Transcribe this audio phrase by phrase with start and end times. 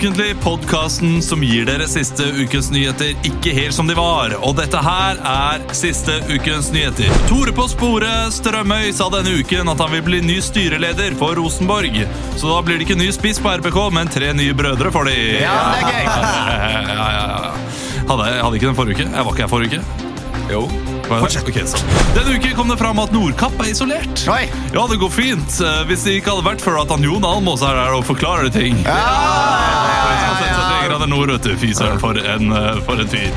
[0.00, 4.32] Ukentlig, podkasten som gir dere siste ukens nyheter ikke helt som de var.
[4.40, 7.10] Og dette her er siste ukens nyheter.
[7.28, 12.00] Tore på sporet Strømøy sa denne uken at han vil bli ny styreleder for Rosenborg.
[12.40, 15.18] Så da blir det ikke ny spiss på RBK, men tre nye brødre for de.
[15.42, 16.08] Ja, det er gøy!
[16.96, 17.52] ja, ja, ja.
[18.08, 19.10] Hadde, jeg hadde ikke den forrige uke.
[19.10, 20.08] Jeg var ikke her forrige uke.
[20.56, 20.64] Jo.
[21.18, 21.48] Fortsett.
[21.50, 21.80] Okay, så.
[22.14, 24.22] Denne uken kom det fram at Nordkapp er isolert.
[24.30, 24.44] Oi.
[24.74, 25.60] Ja, det går fint.
[25.60, 28.50] Eh, Hvis det ikke hadde vært for at han Jon Almås er der og forklarer
[28.54, 28.78] ting.
[28.86, 31.56] Ja, ja, ja, grader nord, vet du.
[31.60, 33.30] Fy søren, for en, eh, for en fyr.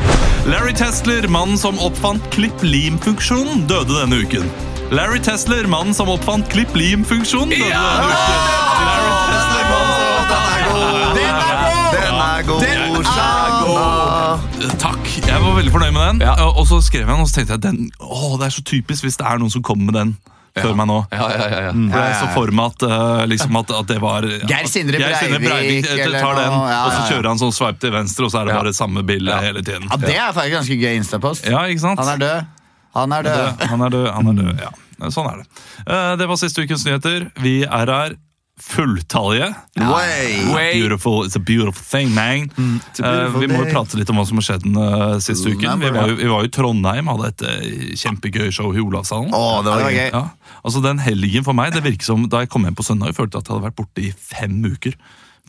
[0.50, 4.50] Larry Tesler, mannen som oppfant klipp-lim-funksjonen, døde denne uken.
[4.94, 8.84] Larry Tesler, mannen som oppfant klipp-lim-funksjonen, døde denne uken.
[8.84, 11.14] Larry Tesler, mannen som oppfant...
[11.14, 11.94] Den er god!
[11.94, 12.62] Den er god.
[12.62, 12.80] Den
[13.14, 14.78] er god.
[14.84, 16.22] Takk, jeg var veldig fornøyd med den.
[16.28, 16.34] Ja.
[16.52, 19.06] Og så skrev jeg den, og så tenkte jeg den, å, det er så typisk
[19.08, 20.14] hvis det er noen som kommer med den
[20.54, 20.98] før meg nå.
[21.10, 21.70] Ja, ja, ja, ja.
[21.74, 25.16] For jeg så for meg at, eh, liksom at, at det var Geir Sindre Geir
[25.18, 27.08] Sindre Breivik, eh, eller tar den, noe, ja, Og så ja, ja.
[27.14, 28.60] kjører han sånn swipe til venstre, og så er det Ja.
[28.62, 29.40] bare samme bilde Ja.
[29.48, 29.88] hele tiden.
[29.90, 31.48] Ja, Det er faktisk ganske gøy Instapost.
[31.50, 32.04] Ja, ikke sant?
[32.04, 32.52] Han er død.
[32.94, 33.40] Han er død.
[33.40, 33.68] død.
[33.72, 34.08] Han er død.
[34.14, 34.62] Han er død.
[34.68, 35.48] Ja, sånn er det.
[35.88, 37.32] Eh, Det var siste ukens nyheter.
[37.42, 38.14] Vi er her
[38.60, 39.48] fulltallige.
[39.78, 40.74] Way.
[40.74, 42.50] Beautiful, it's a beautiful thing, man.
[42.58, 45.18] Mm, beautiful uh, vi må jo prate litt om hva som har skjedd den uh,
[45.24, 45.82] siste uken.
[45.82, 49.34] Vi var, jo, vi var jo i Trondheim, hadde et uh, kjempegøy show i Olavshallen.
[49.34, 50.12] Oh, det var Ja, det var gøy.
[50.14, 53.12] Ja, altså Den helgen for meg, det virker som da jeg kom hjem på søndag,
[53.12, 54.96] jeg følte at jeg hadde vært borte i fem uker.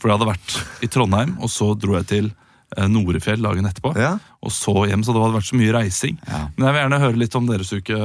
[0.00, 3.92] For jeg hadde vært i Trondheim, og så dro jeg til eh, Norefjell dagen etterpå.
[4.00, 4.16] Ja.
[4.42, 6.18] Og så hjem, så det hadde vært så mye reising.
[6.26, 6.40] Ja.
[6.56, 8.00] Men jeg vil gjerne høre litt om deres uke,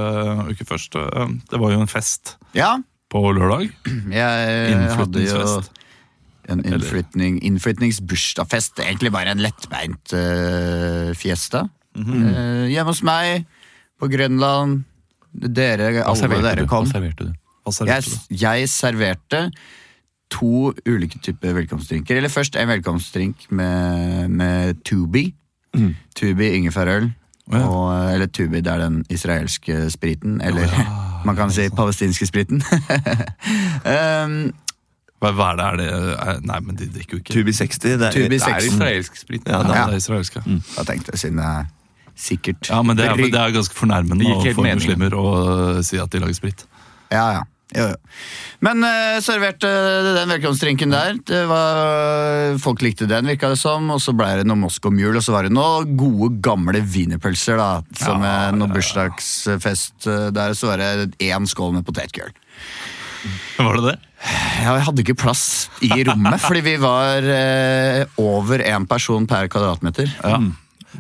[0.52, 1.00] uke først.
[1.02, 2.76] Eh, Det var jo en fest Ja,
[3.10, 3.70] på lørdag.
[4.22, 5.44] jeg hadde jo
[6.50, 8.82] en innflytning, innflytningsbursdagsfest.
[8.82, 11.68] Egentlig bare en lettbeint uh, fiesta.
[11.96, 12.30] Mm -hmm.
[12.30, 13.46] uh, hjemme hos meg,
[14.00, 14.84] på Grønland.
[15.34, 16.86] Dere, alle dere kom.
[16.86, 17.34] serverte du?
[17.64, 18.36] Hva Jeg, serverte du?
[18.36, 19.52] jeg serverte
[20.30, 22.18] to ulike typer velkomstdrinker.
[22.18, 25.36] Eller først en velkomstdrink med, med Tubi.
[26.16, 27.12] Tubi ingefærøl.
[27.52, 27.64] Ja.
[27.66, 30.42] Og, eh, eller Tubi, det er den israelske spriten.
[30.42, 30.70] Eller
[31.28, 32.62] man kan si palestinske spriten.
[34.24, 34.52] um,
[35.20, 35.66] Hva, hva er det?
[35.66, 37.34] Er det er, nei, men de drikker jo ikke.
[37.34, 37.80] Tubi 60.
[37.84, 39.42] Det er, Tubi det er israelsk sprit.
[39.50, 39.88] Ja, det Ja.
[39.90, 40.36] er israelsk.
[40.40, 40.42] ja.
[40.78, 41.66] da tenkte jeg, siden det er
[42.16, 44.80] sikkert Ja, men det er, det er ganske fornærmende å mening.
[44.80, 45.26] muslimer å
[45.84, 46.64] si at de lager sprit.
[47.12, 47.44] Ja, ja.
[47.78, 47.98] Jo, jo.
[48.66, 49.70] Men uh, serverte
[50.18, 51.20] den velkomstdrinken der.
[51.22, 53.92] Det var, folk likte den, virka det som.
[53.94, 57.60] Og så ble det noe Moskva-mjul, og så var det noen gode, gamle wienerpølser.
[57.62, 58.78] da Som Ja, eh, noe ja, ja.
[58.80, 60.56] bursdagsfest eh, der.
[60.58, 62.34] Så var det én skål med potetgull.
[63.60, 63.98] Var det det?
[64.64, 65.44] Ja, jeg hadde ikke plass
[65.84, 70.08] i rommet, fordi vi var uh, over én person per kvadratmeter.
[70.24, 70.40] Ja.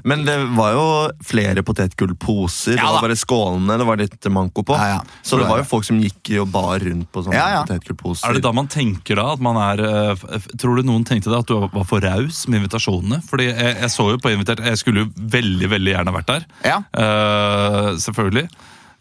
[0.07, 0.85] Men det var jo
[1.25, 2.77] flere potetgullposer.
[2.77, 4.77] det var bare skålene det var litt manko på.
[4.79, 5.19] Ja, ja.
[5.25, 7.61] Så det var jo folk som gikk og bar rundt på sånne Ja, ja.
[7.67, 8.29] potetgullposer.
[8.29, 10.25] Er det da man tenker da at man er uh,
[10.59, 13.21] Tror du noen tenkte det at du var for raus med invitasjonene?
[13.29, 16.45] Fordi jeg, jeg så jo på invitert Jeg skulle jo veldig veldig gjerne vært der.
[16.65, 16.77] Ja.
[16.93, 18.47] Eh, selvfølgelig.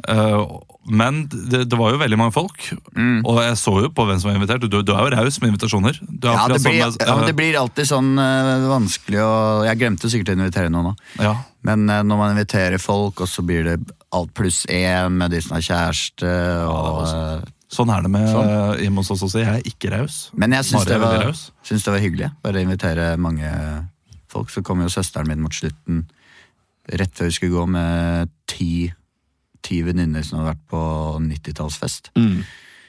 [0.06, 0.44] Eh,
[0.88, 2.68] men det, det var jo veldig mange folk.
[3.26, 4.62] Og jeg så jo på hvem som var invitert.
[4.70, 5.98] Du, du er jo raus med invitasjoner.
[5.98, 9.34] Er Ja, det blir, sånn ja, det blir alltid sånn uh, vanskelig å
[9.66, 10.96] Jeg glemte sikkert å invitere noen nå.
[11.20, 11.34] ja.
[11.66, 13.76] Men uh, når man inviterer folk, og så blir det
[14.14, 16.30] alt pluss én med de som har kjæreste
[16.70, 18.46] og eh, Sånn er det med Sånn.
[18.48, 19.42] eh, hjemme hos oss også.
[19.42, 20.14] Jeg er ikke raus.
[20.32, 21.26] Men jeg syns det, var-
[21.68, 22.30] syns det var hyggelig.
[22.46, 23.50] Bare invitere mange
[24.32, 24.48] folk.
[24.54, 26.06] Så kom jo søsteren min mot slutten,
[26.88, 28.70] rett før vi skulle gå, med ti,
[29.66, 30.80] ti venninner som hadde vært på
[31.26, 32.10] 90-tallsfest.
[32.18, 32.42] Mm.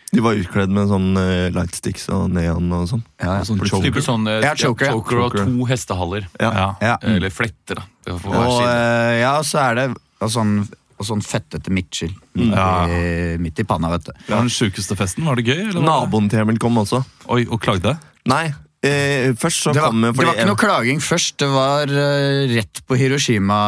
[0.09, 3.03] De var utkledd med sånn uh, lightsticks og neon og sånn.
[3.21, 3.43] Ja, ja.
[3.45, 4.01] Sånn choker.
[4.01, 4.95] Sånn eh, Ja, choker, ja.
[4.97, 6.25] choker og to hestehaller.
[6.41, 6.49] Ja.
[6.49, 6.69] Ja.
[6.81, 6.95] Ja.
[7.11, 8.15] Eller fletter, da.
[8.17, 9.85] Og, eh, ja, så er det
[10.19, 10.55] og sånn,
[10.99, 12.87] og sånn fettete midtskill midt, Ja.
[12.89, 14.11] i, midt i panna, vet du.
[14.27, 15.23] Ja, den sjukeste festen.
[15.29, 15.61] Var det gøy?
[15.69, 17.03] Eller Naboen til Emil kom også.
[17.29, 17.93] Oi, og klagde?
[18.27, 18.49] Nei,
[18.85, 22.53] eh, først så Det var, kom det var ikke noe klaging først, det var eh,
[22.55, 23.59] rett på Hiroshima.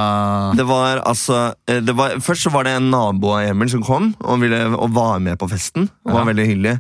[0.58, 3.84] Det var altså eh, det var, Først så var det en nabo av Emil som
[3.84, 5.90] kom og, ville, og var med på festen.
[6.08, 6.78] Og var veldig hyggelig.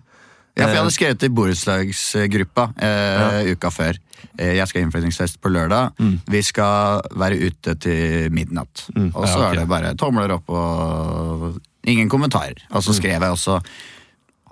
[0.51, 3.95] Ja, for jeg Eh, hadde skrevet i borettslagsgruppa eh, uka før.
[4.37, 5.95] Eh, jeg skal ha innflyttingsfest på lørdag.
[6.27, 8.87] Vi skal være ute til midnatt.
[9.13, 9.55] Og så Ja, okay.
[9.55, 12.59] er det bare tomler opp og ingen kommentarer.
[12.75, 13.61] Og så skrev jeg også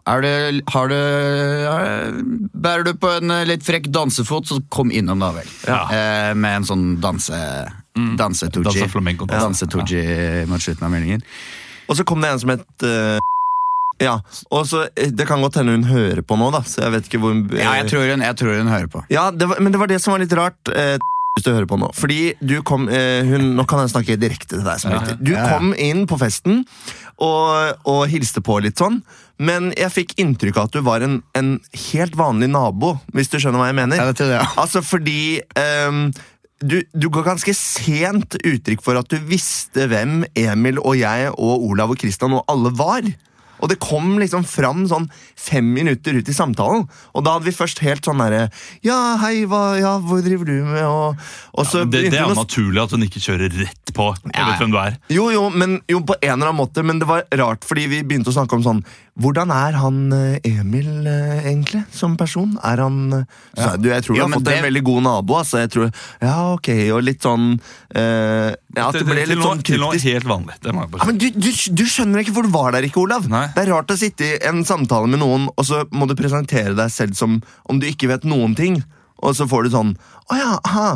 [0.09, 0.33] er det,
[0.73, 2.19] har du, er,
[2.53, 5.49] Bærer du på en eh, litt frekk dansefot, så kom innom, da vel.
[5.67, 5.81] Ja.
[5.93, 7.39] Eh, med en sånn danse...
[7.99, 8.63] Danse-toji.
[8.63, 9.25] Danse flamenco.
[9.27, 11.25] Danse-toji mot slutten av meldingen.
[11.89, 13.17] Og så kom det en som het uh,
[13.99, 14.19] Ja,
[14.53, 16.61] og så eh, Det kan godt hende hun hører på nå, da.
[16.63, 19.03] Så jeg vet ikke hvor Ja, jeg tror hun, jeg tror hun hører på.
[19.11, 20.61] Ja, det var, Men det var det som var litt rart.
[20.71, 20.95] Uh,
[21.39, 21.89] hvis du hører på nå.
[21.95, 25.19] Fordi du kom eh, hun, Nå kan jeg snakke direkte til deg som lytter.
[25.21, 26.63] Du kom inn på festen
[27.19, 29.01] og, og hilste på litt sånn,
[29.39, 31.53] men jeg fikk inntrykk av at du var en, en
[31.91, 34.01] helt vanlig nabo, hvis du skjønner hva jeg mener.
[34.01, 34.49] Ja, det tror jeg.
[34.59, 35.21] Altså fordi
[35.87, 36.09] um,
[36.59, 41.65] du, du ga ganske sent uttrykk for at du visste hvem Emil og jeg og
[41.71, 43.07] Olav og Kristian og alle var.
[43.59, 45.09] Og det kom liksom fram sånn
[45.39, 46.85] fem minutter ut i samtalen.
[47.11, 48.45] Og da hadde vi først helt sånn derre
[48.85, 50.85] Ja, hei, hva, ja, hvor driver du med?
[50.85, 51.19] Og,
[51.53, 54.09] og så Det, det er jo naturlig at hun ikke kjører rett på.
[54.31, 54.95] Jeg vet hvem du er.
[55.11, 58.03] jo, jo, men jo, på en eller annen måte, men det var rart, fordi vi
[58.07, 58.83] begynte å snakke om sånn
[59.19, 62.53] Hvordan er han eh, Emil eh, egentlig, som person?
[62.63, 63.25] Er han eh,
[63.57, 65.59] så, du, Jeg tror du ja, har fått det- en veldig god nabo, altså.
[65.59, 65.89] Jeg tror,
[66.23, 69.67] ja, ok, og litt sånn uh, Ja, at det ble litt noe, kryptisk.
[69.73, 70.55] til noe helt vanlig.
[70.63, 73.27] Ja, men du, du, du skjønner ikke hvor du var der ikke, Olav.
[73.31, 73.45] Nei.
[73.57, 76.71] Det er rart å sitte i en samtale med noen, og så må du presentere
[76.79, 78.79] deg selv som om du ikke vet noen ting.
[79.19, 79.95] Og så får du sånn
[80.31, 80.89] Å ja, aha.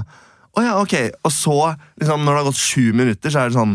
[0.55, 0.93] Å ja, ok.
[1.27, 1.57] Og så,
[1.99, 3.73] liksom, når det har gått sju minutter, så er det sånn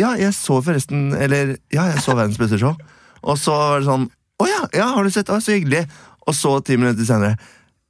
[0.00, 2.74] Ja, jeg så forresten Eller ja, jeg så Verdens beste show.
[3.22, 4.08] Og så var det sånn
[4.40, 5.28] Å ja, ja, har du sett?
[5.28, 5.84] Å, så hyggelig.
[6.26, 7.36] Og så ti minutter senere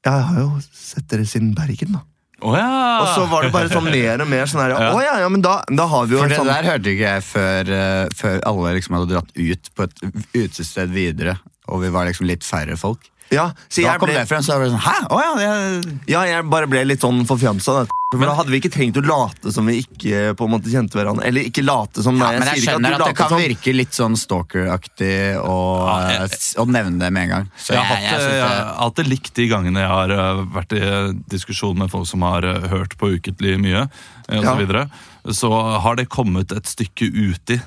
[0.06, 2.04] Ja, jeg har jo sett dere siden Bergen, da.
[2.40, 2.68] Oh, ja!
[3.02, 4.90] Og så var det bare sånn mer og mer sånn her Ja.
[4.94, 6.94] Oh, ja, ja, men da, da har vi jo For en det sånn der hørte
[6.94, 10.04] ikke jeg før, uh, før alle liksom hadde dratt ut på et
[10.46, 11.36] utested videre,
[11.68, 13.09] og vi var liksom litt færre folk.
[13.30, 14.94] Ja, så Da jeg kom ble, det frem, så jeg ble sånn Hæ?
[15.06, 17.86] Å ja, det, Ja, jeg bare ble litt sånn forfjamsa.
[18.10, 20.98] Men da hadde vi ikke trengt å late som vi ikke på en måte kjente
[20.98, 21.22] hverandre.
[21.28, 23.38] Eller ikke late som ja, Men jeg skjønner at, at det kan som.
[23.38, 25.54] virke litt sånn stalkeraktig å,
[25.86, 27.46] Ja, jeg- eh, nevne det med en gang.
[27.56, 30.82] Så jeg har hatt, det- hatt det likt de gangene jeg har eh, vært i
[30.82, 33.88] eh, diskusjon med folk som har eh, hørt på Ukentlig mye,
[34.28, 34.42] osv.
[34.42, 34.90] så videre,
[35.30, 37.60] så har det kommet et stykke uti.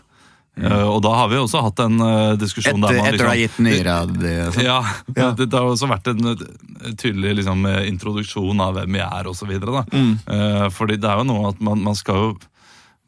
[0.61, 3.29] Eh, Og da har vi også hatt en uh, diskusjon etter, der man etter å
[3.31, 4.65] har liksom gitt nyra di og sånn.
[4.67, 9.07] ja, Det, det har også vært en eh, tydelig liksom, eh, introduksjon av hvem jeg
[9.07, 9.53] er osv.
[9.89, 10.11] Mm.
[10.29, 12.33] Uh, fordi det er jo noe at man, man skal jo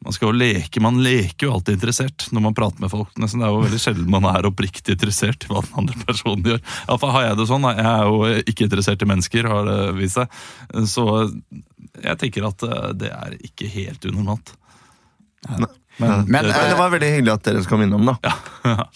[0.04, 3.14] man skal jo leke, man leker jo alltid interessert når man prater med folk.
[3.18, 3.40] Nesten.
[3.40, 6.60] Det er jo veldig sjelden man er oppriktig interessert i hva den andre personen gjør.
[6.84, 7.66] Iallfall har jeg det sånn.
[7.72, 10.36] Jeg er jo ikke interessert i mennesker, har det vist seg.
[10.92, 11.06] Så
[12.04, 14.52] jeg tenker at eh, det er ikke helt unormalt.
[15.96, 18.32] Men, Men, Men eh, det var veldig hyggelig at dere kom innom, da.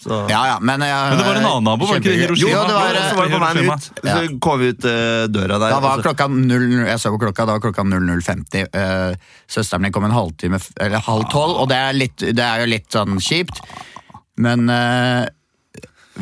[0.03, 0.17] Så.
[0.29, 2.21] Ja, ja, men, jeg, Men det var en annen nabo, var det ikke det?
[2.25, 2.51] Hiroshima?
[2.51, 3.89] Jo, det var, Og så var det på veien ut.
[4.05, 5.75] Så kom vi ut eh, døra der.
[5.75, 8.69] Da var klokka 0, jeg så på klokka, da var klokka 00.50.
[8.81, 12.65] Eh, søsteren min kom en halvtime, eller halv tolv, og det er, litt, det er
[12.65, 13.63] jo litt sånn kjipt.
[14.41, 15.25] Men uh,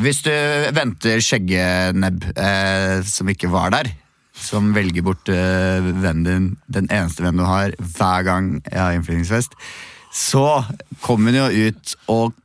[0.00, 0.32] hvis du
[0.76, 3.90] venter skjeggenebb eh, som ikke var der,
[4.40, 8.96] som velger bort eh, vennen din, den eneste vennen du har, hver gang jeg har
[8.96, 9.56] innflyttingsfest,
[10.12, 10.64] så
[11.04, 12.36] kom hun jo ut og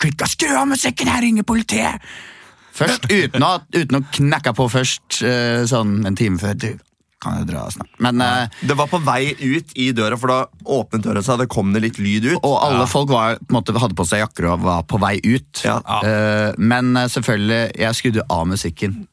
[0.00, 2.00] klikka 'skru av musikken, her ringer politiet'!
[2.74, 6.56] Først, uten å, uten å knekke på først, eh, sånn en time før.
[6.58, 6.72] Du,
[7.22, 7.92] kan jeg dra snart?
[8.02, 11.48] Men, eh, Det var på vei ut i døra, for da åpnet døra seg, det
[11.48, 12.40] kom det litt lyd ut.
[12.42, 15.20] og alle folk var, på en måte, hadde på seg jakker og var på vei
[15.22, 15.62] ut.
[15.64, 15.78] Ja.
[16.02, 19.06] Eh, men selvfølgelig, jeg skrudde av musikken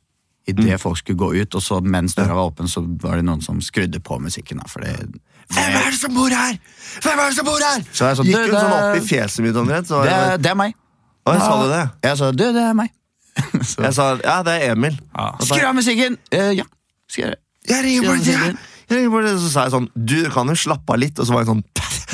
[0.48, 3.44] idet folk skulle gå ut, og så mens døra var åpen, så var det noen
[3.44, 4.58] som skrudde på musikken.
[4.58, 5.22] Da, for det,
[5.56, 6.58] Hvem er det som bor her?!
[7.02, 7.84] Hvem er det som bor her?!
[7.92, 9.88] Så jeg sa, Gikk hun sånn opp i fjeset mitt omtrent.
[9.92, 10.76] Så det, jeg, det er meg.
[11.22, 11.82] Å, jeg sa du det?
[12.08, 12.92] Jeg sa du, det er meg.
[13.72, 14.98] så, Jeg sa ja, det er Emil.
[15.16, 15.28] Ja.
[15.38, 16.18] Og så- Skru av musikken!
[16.36, 16.66] Eh, ja,
[17.08, 17.40] skal jeg gjøre.
[17.72, 18.64] Jeg ringer politiet!
[18.90, 19.40] Jeg ringer politiet!
[19.46, 21.20] Så sa jeg sånn Du kan jo slappe av litt.
[21.22, 21.62] Og så var jeg sånn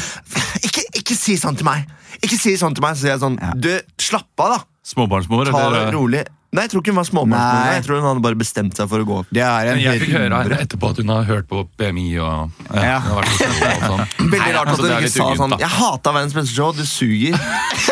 [0.68, 1.88] Ikke, ikke si sånn til meg!
[2.22, 2.98] Ikke si sånn til meg!
[2.98, 3.54] Så sier jeg sånn Ja.
[3.58, 4.60] Du, slapp av, da!
[4.88, 5.90] Småbarnsmor, Ta det eller?
[5.96, 6.22] rolig.
[6.56, 7.58] Nei, jeg tror ikke hun var småbarnsmor.
[7.60, 7.74] Nei.
[7.76, 9.18] Jeg tror hun hadde bare bestemt seg for å gå.
[9.36, 11.64] Det er en Men jeg fikk høre her henne etterpå at hun har hørt på
[11.78, 13.00] BMI og Ja.
[13.04, 14.06] har vært og sånn.
[14.34, 15.60] Veldig rart altså, at det hun er ikke litt sa sånn da.
[15.66, 17.36] Jeg hata Verdens beste show, du suger.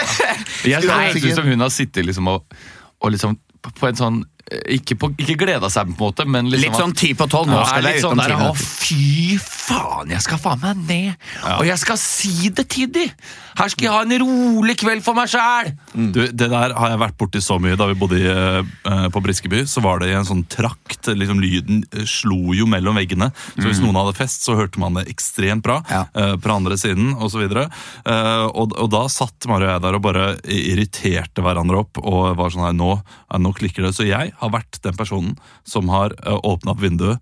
[0.66, 2.56] Jeg Skulle sikkert- ut som hun har sittet liksom og,
[3.04, 3.36] og liksom
[3.76, 6.94] på en sånn ikke, på, ikke gleda seg, på en måte, men liksom Litt sånn
[6.98, 7.50] ti på tolv.
[7.50, 11.26] Nå Ja, skal jeg sånn der, Å, fy faen, jeg skal faen meg ned!
[11.58, 13.08] Og jeg skal si det til de!
[13.56, 15.72] Her skal jeg ha en rolig kveld for meg sjæl!
[15.96, 17.78] Du, det der har jeg vært borti så mye.
[17.80, 21.08] Da vi bodde i, uh, på Briskeby, så var det i en sånn trakt.
[21.08, 23.32] liksom Lyden eh, slo jo mellom veggene.
[23.56, 25.80] Så hvis noen hadde fest, så hørte man det ekstremt bra.
[25.90, 26.04] Ja.
[26.12, 27.46] uh, på andre siden, og så.
[27.46, 32.36] Eh, og, og da satt Mari og jeg der og bare irriterte hverandre opp og
[32.38, 32.92] var sånn her, nå,
[33.40, 33.96] nå klikker det.
[33.96, 35.36] Så jeg har vært den personen
[35.68, 37.20] som har uh, åpna opp vinduet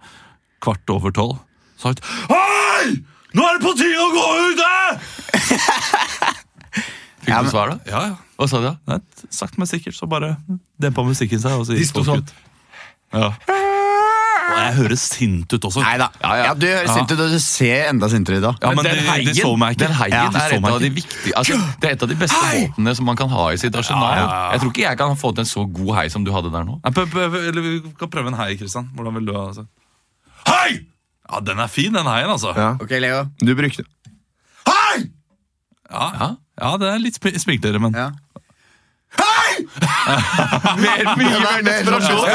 [0.63, 1.39] kvart over tolv.
[1.81, 2.93] Sagt Hei!
[3.33, 4.61] Nå er det på tide å gå ut!
[4.63, 6.33] eh!»
[7.23, 7.77] Fikk Ja, du svar, da?
[7.87, 8.15] Ja, ja.
[8.37, 8.65] Hva sa du?
[8.67, 8.73] da?
[8.89, 10.33] Nei, sagt, men sikkert så bare
[10.81, 11.55] dempa musikken seg.
[11.61, 12.19] Og så De sto sånn.
[12.23, 12.33] ut.
[13.15, 13.29] Ja.
[14.53, 15.81] Og jeg høres sint ut også.
[15.83, 16.07] Nei da.
[16.21, 16.43] Ja, ja.
[16.49, 16.93] Ja, du høres Ja.
[16.99, 18.51] sint ut, og du ser enda sintere ut da.
[18.61, 19.87] Ja, men den de- de heien, så meg ikke.
[19.87, 22.95] Den heien er et av de viktige altså, Det er et av de beste våpnene
[22.95, 24.03] som man kan ha i sitt arsenal.
[24.03, 24.51] Ja, ja, ja.
[24.53, 26.63] Jeg tror ikke jeg kan få til en så god hei som du hadde der
[26.63, 26.79] nå.
[26.85, 28.89] Eller vi kan prøve en hei, Kristian.
[28.95, 29.65] Hvordan vil du ha det?
[30.47, 30.85] Hei!
[31.31, 32.53] Ja, Den er fin, den heien, altså.
[32.55, 32.73] Ja.
[32.79, 33.23] Ok, Leo.
[33.39, 33.83] Du brukte
[34.67, 35.09] Hei!
[35.91, 38.11] Ja, ja det er litt sp- smiklere, men Ja.
[40.83, 42.25] Mer, mye mer desperasjon.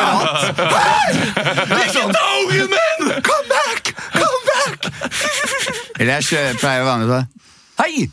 [1.78, 3.10] Ikke ta ungen min!
[3.26, 3.92] Come back!
[4.14, 4.88] Come back!
[5.98, 7.22] Eller jeg pleier med på
[7.82, 8.08] Hei!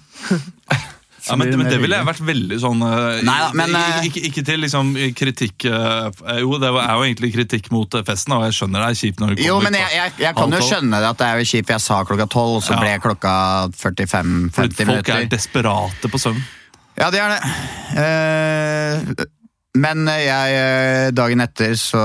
[1.26, 4.22] Ja, men, men det ville jeg vært veldig sånn eh, Neida, men, ikke, eh, ikke,
[4.30, 8.54] ikke til liksom kritikk eh, Jo, det er jo egentlig kritikk mot festen, og jeg
[8.60, 11.00] skjønner det er kjipt når det kommer Jo, men jeg, jeg, jeg kan jo skjønne
[11.02, 12.84] det at det er kjipt, jeg sa klokka tolv, og så Ja.
[12.84, 13.34] ble klokka
[13.74, 14.92] 45-50 minutter.
[14.92, 16.46] folk er desperate på søvn.
[16.96, 17.40] Ja, det er det.
[18.00, 19.26] Eh,
[19.76, 22.04] men jeg, eh, dagen etter så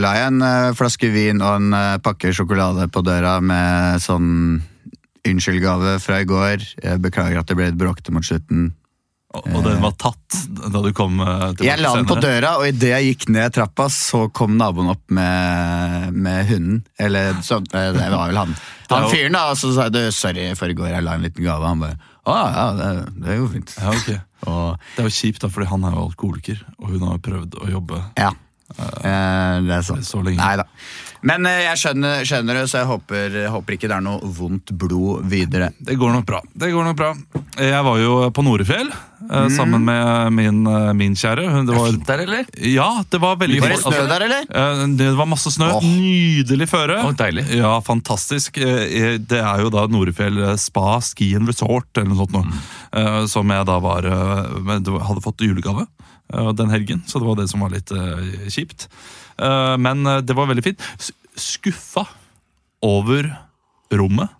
[0.00, 4.62] la jeg en eh, flaske vin og en pakke sjokolade på døra med sånn
[5.24, 6.64] unnskyldgave fra i går.
[6.80, 8.72] Jeg beklager at det ble et bråkete mot slutten.
[9.34, 12.52] Og, og den var tatt da du kom Til tilbake Jeg la den på døra,
[12.60, 16.84] og idet jeg gikk ned trappa, så kom naboen opp med, med hunden.
[17.02, 18.54] Eller så, det var vel han.
[18.92, 21.44] Han fyren, da, og så sa jeg sorry for i går, jeg la en liten
[21.44, 21.66] gave.
[21.66, 22.90] Han bare å ja, det,
[23.24, 23.74] det går fint.
[23.80, 24.14] Ja, ok.
[24.50, 27.54] Og Det er jo kjipt, da, fordi han er jo alkoholiker, og hun har prøvd
[27.64, 28.28] å jobbe ja.
[28.74, 30.04] Eh, det er sant.
[30.04, 30.36] så lenge.
[30.40, 30.64] Nei da.
[31.24, 34.74] Men eh, jeg skjønner, skjønner det, så jeg håper, håper ikke det er noe vondt
[34.76, 35.70] blod videre.
[35.80, 36.42] Det går nok bra.
[36.52, 37.14] Det går nok bra.
[37.64, 38.92] Jeg var jo på Norefjell
[39.24, 39.48] Mm.
[39.56, 41.46] sammen med min, eh, min kjære.
[41.48, 42.44] Hun- Det var, Fint der, eller?
[42.60, 44.42] ja, det var veldig Var det snø der, eller?
[44.52, 45.70] Eh, Det var masse snø.
[45.78, 45.80] Åh.
[45.82, 46.98] Nydelig føre.
[47.06, 47.46] Åh, deilig.
[47.56, 48.58] Ja, fantastisk.
[48.58, 52.44] Eh, Det er jo da Norefjell Spa Ski and Resort, eller noe sånt noe.
[52.92, 53.26] Mm.
[53.30, 54.44] Som jeg da var eh,
[55.08, 55.86] hadde fått julegave
[56.34, 58.88] eh, den helgen, så det var det som var litt eh, kjipt.
[59.38, 60.84] Eh, Men eh, det var veldig fint.
[61.34, 62.06] Skuffa
[62.84, 63.30] over
[63.94, 64.30] rommet,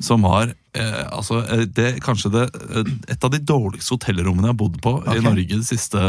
[0.00, 2.48] som var eh, altså, eh, det, kanskje det,
[3.10, 6.02] et av de dårligste hotellrommene jeg har bodd på i Norge de siste,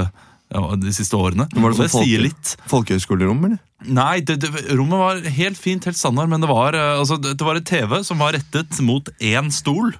[0.53, 1.49] ja, de siste årene.
[1.51, 2.53] Var det det folke, sier litt.
[2.69, 3.61] Folkehøyskolerom, eller?
[3.89, 7.47] Nei, det, det, rommet var helt fint, helt standard, men det var, altså, det, det
[7.47, 9.93] var et TV som var rettet mot én stol.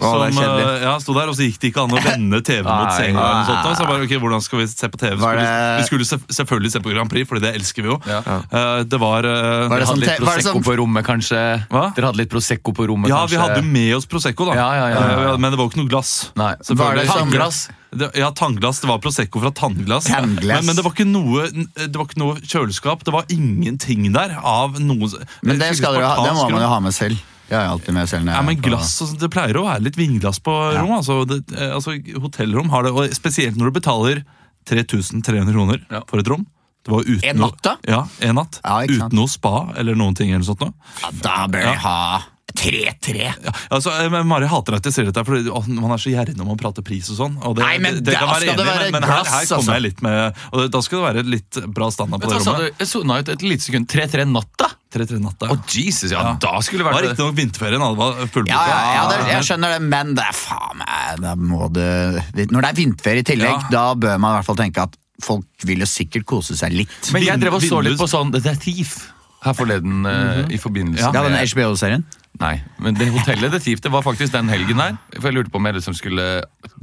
[0.00, 2.62] Å, som, eh, ja, sto der, Og så gikk det ikke an å vende TV
[2.64, 3.18] mot senga.
[3.20, 3.74] eller noe sånt, da.
[3.74, 5.16] Så jeg bare, ok, hvordan skal vi se på TV?
[5.20, 8.00] Skulle, det- Vi skulle selv- selvfølgelig se på Grand Prix, Fordi det elsker vi jo.
[8.06, 8.20] Ja.
[8.50, 11.66] Eh, det var, uh, Var det sånn te- var det Prosecco sånn- på rommet, kanskje?
[11.70, 11.94] Hva?
[11.94, 13.48] Dere hadde litt Prosecco på rommet, Ja, vi kanskje?
[13.56, 14.54] hadde med oss Prosecco, da.
[14.54, 15.32] Ja, ja, ja, ja, ja.
[15.34, 16.30] Eh, Men det var jo ikke noe glass.
[16.36, 16.54] Nei.
[16.62, 16.76] Selvfølgelig.
[16.78, 17.68] Var det sånn- Tannglass?
[17.92, 18.80] Det, ja, tannglass.
[18.80, 20.04] Det var Prosecco fra tannglass.
[20.06, 20.62] Tannglass.
[20.62, 23.02] Men, men det, var ikke noe, det var ikke noe kjøleskap.
[23.02, 25.08] Det var ingenting der av noe
[25.42, 27.18] Men det, skal dere ha, det må man jo ha med selv.
[27.50, 28.24] Det er alltid med selv.
[28.28, 30.92] når Ja, men glass, på- Det pleier å være litt vinglass på rom.
[31.00, 34.24] Altså, det, eh, altså, hotellrom har det, og spesielt når du betaler
[34.70, 36.02] 3300 kroner Ja.
[36.06, 36.46] for et rom.
[36.84, 37.76] Det var uten En natt, da?
[37.86, 38.60] Ja, en natt.
[38.64, 40.30] Ja, uten noe spa eller noen ting.
[40.32, 40.72] eller sånt noe.
[41.02, 42.22] Ja, da bør jeg ha
[42.56, 43.18] 3-3.
[43.44, 45.36] Ja, altså, eh, men Mari hater at jeg sier dette, for
[45.68, 47.36] man er så gjerrig når man prater pris og sånn.
[47.44, 49.28] Og det, Nei, men det, det da skal det enig, være men, men her, glass,
[49.28, 49.72] her kommer altså.
[49.76, 52.72] jeg litt med og Da skal det være litt bra standard på men, det rommet.
[52.78, 52.84] du?
[52.84, 53.86] Jeg sona ut et lite sekund.
[53.92, 54.70] 3-3 natta?
[54.90, 55.56] 3-3 natt, Å, ja.
[55.70, 56.32] Jesus, ja, Ja.
[56.42, 57.80] da skulle det Det var vært riktignok vinterferien.
[57.84, 58.50] Det var fullboka.
[58.50, 62.48] Ja, ja, ja det, jeg skjønner det, men det er faen meg da må det,
[62.50, 63.70] Når det er vinterferie i tillegg, Ja.
[63.70, 67.12] da bør man i hvert fall tenke at folk vil jo sikkert kose seg litt.
[67.12, 69.12] Men jeg drev og så litt på sånn The Thief
[69.44, 72.04] her forleden eh, i forbindelse Ja, den HBO-serien.
[72.40, 74.98] Nei, men det hotellet The Thief, det var faktisk den helgen der.
[75.16, 76.26] For jeg lurte på om jeg liksom skulle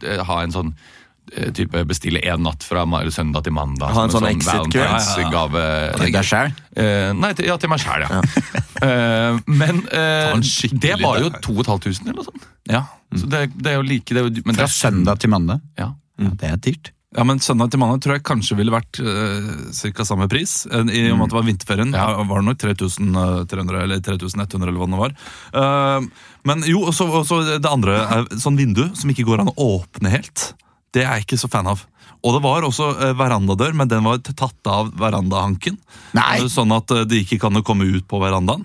[0.04, 0.72] eh, ha en sånn
[1.58, 3.94] type bestille én natt fra søndag til mandag.
[3.94, 4.72] Ha en sånn, sånn?
[4.72, 5.66] Valentinsgave.
[6.00, 6.52] Til deg sjæl.
[6.78, 8.22] Eh, nei, til, ja, til meg sjæl, ja.
[8.84, 11.42] uh, men eh, skikkelig det var jo dag.
[11.46, 12.52] 2500 eller noe sånt.
[12.70, 12.84] Ja.
[13.16, 15.34] Så det, det er jo like det er jo, men det Fra er, søndag til
[15.34, 15.64] mandag.
[15.80, 15.94] ja.
[16.18, 16.88] Ja, det er dyrt.
[17.16, 20.06] Ja, men Søndag til mandag tror jeg kanskje ville vært uh, ca.
[20.06, 20.66] samme pris.
[20.66, 22.08] Eh, I og med at det var vinterferien, Ja.
[22.28, 25.16] var det nok 3300 eller 3100 eller hva det var.
[25.56, 26.08] Uh,
[26.50, 30.12] men jo, og så det andre er sånn vindu som ikke går an å åpne
[30.14, 30.52] helt.
[30.96, 31.82] Det er jeg ikke så fan av.
[32.26, 35.78] Og det var også eh, verandadør, men den var tatt av verandahanken.
[36.18, 36.40] Nei.
[36.40, 38.64] Eh, Sånn at de det ikke kan komme ut på verandaen.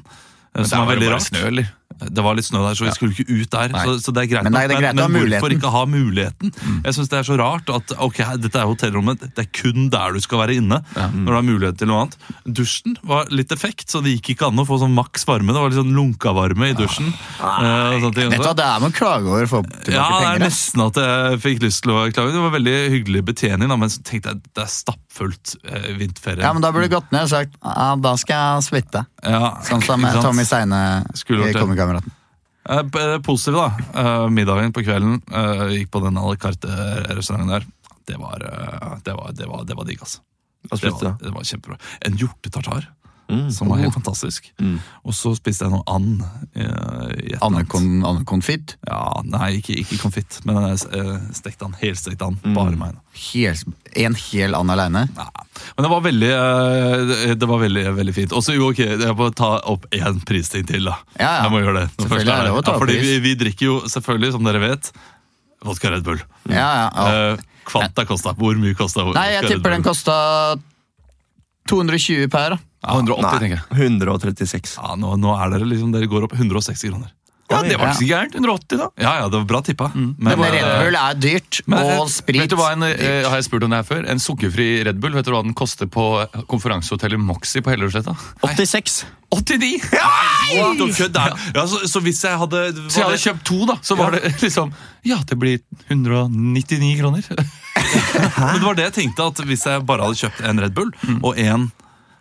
[0.54, 1.26] eh, Men Som er veldig rart.
[1.28, 1.68] snø, eller?
[2.10, 3.74] Det var litt snø der, så vi skulle ikke ut der.
[3.84, 5.82] Så, så det er greit Men er- det er greit men, men hvorfor ikke ha
[5.86, 6.52] muligheten?
[6.84, 10.12] Jeg synes det er så rart at ok, dette er hotellrommet, det er kun der
[10.16, 10.80] du skal være inne.
[10.96, 12.16] Når du har mulighet til noe annet.
[12.46, 15.52] Dusjen var litt effekt, så det gikk ikke an å få sånn maks varme.
[15.54, 17.12] Det var litt sånn lunka-varme i dusjen.
[17.40, 17.98] Ja.
[18.02, 20.98] Vet du hva, Det er med å klage over tilbake Ja, det er nesten at
[21.02, 22.32] jeg fikk lyst til å klage.
[22.32, 26.42] Det var veldig hyggelig betjening, da, men så tenkte jeg det er stappfullt eh, vinterferie.
[26.44, 29.04] Ja, men Da burde du gått ned og sagt ja, da skal jeg splitte.
[29.22, 30.02] Ja, Sånn som?
[30.22, 30.44] Tommy
[31.14, 31.60] Skulle i gjort
[31.98, 32.02] det.
[32.06, 32.18] Komikameraten.
[33.02, 34.00] Eh, eh, Positiv, da.
[34.00, 35.22] Eh, Middagen på kvelden.
[35.32, 37.66] eh, Gikk på den la carte-restauranten der.
[38.06, 38.38] Det var,
[39.04, 40.20] det var, det var, det var digg, altså.
[40.62, 41.76] Det var, det var kjempebra.
[42.06, 42.88] En hjortetartar.
[43.50, 44.50] Som var helt fantastisk.
[45.04, 46.20] Og så spiste jeg noe and.
[46.54, 47.66] eh, i et eller annet.
[47.68, 48.74] Andekon- Andekonfitt.
[48.86, 50.74] Ja, Nei, ikke, ikke konfitt, men uh,
[51.32, 51.74] stekt and.
[51.80, 52.36] Helstekt and.
[52.54, 52.92] Bare meg.
[52.92, 53.00] da.
[53.12, 55.06] Hel- En hel and aleine.
[55.16, 55.28] Ja.
[55.76, 58.32] Men det var veldig eh, det- Det var veldig, veldig fint.
[58.32, 60.98] Og så, jo, ok, jeg må ta opp én pristing til, da.
[61.18, 61.42] Ja, ja.
[61.44, 61.88] Jeg må gjøre det.
[61.98, 64.92] Selvfølgelig er det å ta ja, fordi vi, vi drikker jo selvfølgelig, som dere vet,
[65.64, 66.20] vodka Red Bull.
[66.50, 67.32] Ja, ja, ja.
[67.32, 68.32] Eh, Kvanta kosta.
[68.34, 70.56] Hvor mye kosta Nei, jeg tipper den kosta
[71.70, 72.56] 220 per.
[72.56, 72.94] da.
[72.96, 73.90] 180, tenker jeg.
[73.92, 74.76] 136.
[74.80, 77.12] Ja, nå, nå er dere liksom, dere går opp 160 kroner.
[77.52, 78.34] Ja, Det var ikke så gærent.
[78.40, 78.88] 180, da.
[79.04, 79.90] Ja, ja, det var bra tippa.
[79.94, 83.22] Men, Men eh, Red Bull er dyrt, Men, og sprit Vet du hva en, eh,
[83.28, 84.06] har jeg spurt om det her før?
[84.12, 86.06] En sukkerfri Red Bull, vet du hva den koster på
[86.50, 88.16] konferansehotellet Moxie på Hellerudsletta?
[88.42, 89.04] 86.
[89.32, 89.78] 89!
[90.52, 91.36] What the fuck, der.
[91.56, 92.58] Ja, så, så hvis jeg hadde
[92.92, 93.78] Så jeg hadde kjøpt to, da.
[93.80, 94.74] Så var det liksom
[95.08, 97.24] Ja, det blir 199 kroner.
[97.32, 100.92] Men det var det jeg tenkte, at hvis jeg bare hadde kjøpt en Red Bull
[101.22, 101.70] og en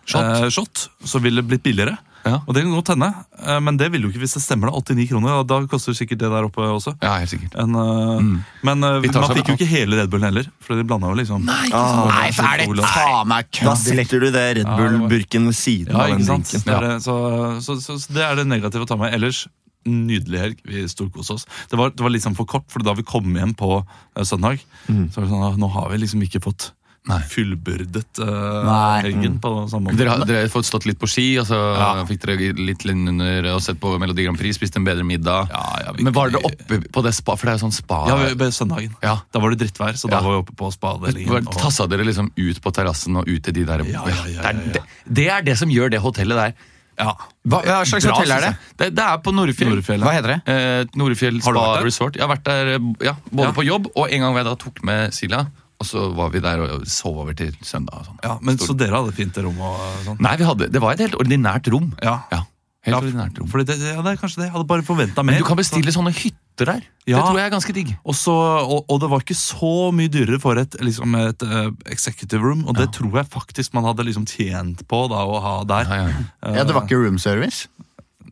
[0.08, 0.24] Shot.
[0.24, 1.98] eh, shot, så ville det blitt billigere.
[2.26, 2.38] Ja.
[2.46, 3.08] Og det kan godt hende,
[3.42, 4.70] eh, men det vil jo ikke hvis det stemmer.
[4.70, 6.94] da, 89 kroner, og Da koster det sikkert det der oppe også.
[7.02, 7.56] Ja, helt sikkert.
[7.60, 8.36] En, mm.
[8.68, 11.18] Men eh, Vi man fikk jo ikke hele Red Bullen heller, for de blanda jo
[11.18, 12.04] liksom Nei, ikke Ah.
[12.12, 13.82] Nei, for er det ta meg Da kødd?
[13.82, 16.62] setter du det Red Bull-burken ved siden Ja, av den drinken.
[16.68, 17.16] Det er, så,
[17.62, 19.14] så, så, så det er det negative å ta med.
[19.18, 19.48] Ellers
[19.88, 20.60] nydelig helg.
[20.68, 21.48] Vi storkoste oss.
[21.72, 24.62] Det var, det var sånn for kort, for da vi kom hjem på eh, søndag,
[24.86, 26.72] så var det sånn at nå har vi liksom ikke fått
[27.10, 27.18] Nei.
[27.26, 28.28] fullbyrdet uh,
[28.64, 29.02] Nei.
[29.02, 29.98] helgen på samme måte.
[29.98, 31.88] Dere har, dere har fått stått litt på ski, og så Ja.
[32.06, 35.50] fikk dere litt under og sett på Melodi Grand Prix, spist en bedre middag.
[35.50, 37.74] Ja, ja, vi- Men var dere oppe på det spa, for det er jo sånn
[37.74, 38.94] spa Ja, vi- på søndagen.
[39.02, 39.18] Ja.
[39.34, 40.20] Da var det drittvær, så Ja.
[40.20, 41.30] da var vi oppe på spadelingen.
[41.30, 44.26] Var- Tassa dere liksom ut på terrassen og ut til de der Ja, ja, ja,
[44.28, 44.82] ja, Det, er, det,
[45.12, 46.54] det er det som gjør det hotellet der
[47.00, 47.16] Ja.
[47.48, 48.58] Hva, hva slags bra, hotell er det?
[48.78, 49.70] Det, det er på Nordfjell.
[49.74, 50.02] Nordfjell.
[50.06, 50.42] Hva heter det?
[50.46, 51.82] Eh, Nordfjell Spa?
[51.82, 52.14] Resort.
[52.16, 53.52] Jeg har vært der eh, ja, både Ja.
[53.54, 55.48] på jobb og en gang hvor jeg da tok med Silja.
[55.82, 58.04] Og så var vi der og sov over til søndag.
[58.04, 58.20] Og sånn.
[58.28, 60.20] ja, men Så dere hadde fint rom og sånn?
[60.22, 61.92] Nei, vi hadde, det var et helt ordinært rom.
[62.06, 62.20] Ja.
[62.30, 63.50] helt Ja, ordinært rom.
[63.50, 64.48] Fordi det, ja, det er kanskje det.
[64.52, 65.34] Jeg hadde bare forventa mer.
[65.36, 66.86] Men du kan bestille sånne hytter der.
[67.10, 67.18] Ja.
[67.18, 67.92] Det tror jeg er ganske digg.
[68.06, 71.70] Og, så, og, og det var ikke så mye dyrere for et, liksom et uh,
[71.90, 75.56] executive room, og det tror jeg faktisk man hadde liksom tjent på da, å ha
[75.66, 75.90] der.
[75.90, 76.26] Ja, ja.
[76.46, 77.66] Eh, Ja, Det var ikke room service?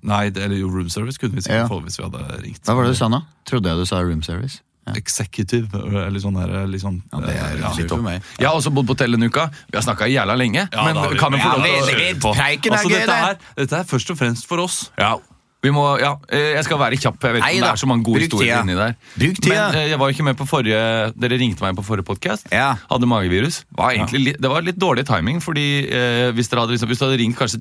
[0.06, 1.68] Nei, det, eller jo, room service kunne vi sikkert Ja.
[1.68, 2.62] få hvis vi hadde ringt.
[2.70, 3.24] Hva var det du sa nå?
[3.50, 4.62] Trodde jeg du sa room service.
[4.98, 5.70] Executive,
[6.06, 8.22] eller sånn der, liksom, Ja, det er ja, litt for meg.
[8.40, 9.50] Jeg har også bodd på hotell en uke.
[9.72, 10.68] Vi har snakka jævla lenge.
[10.72, 12.34] Ja, men vi- kan vi få lov til å kjøre på?
[12.36, 13.30] Preiken er Altså, gøy, dette, det!
[13.30, 14.92] er, dette er først og fremst for oss.
[14.98, 15.18] Ja.
[15.62, 17.18] Vi må, ja, eh, jeg skal være kjapp.
[17.22, 18.62] Jeg vet Nei ikke om det er så mange gode Bruk historier tida.
[18.64, 18.94] inni der.
[19.20, 19.56] Bruk tida.
[19.56, 20.80] Men eh, jeg var ikke med på forrige
[21.20, 22.48] Dere ringte meg på forrige podkast.
[22.56, 22.70] Ja.
[22.90, 23.66] Hadde magevirus.
[23.76, 24.38] Var egentlig ja.
[24.40, 27.36] det var litt dårlig timing, fordi eh, hvis, dere hadde, liksom, hvis dere hadde ringt
[27.42, 27.60] kanskje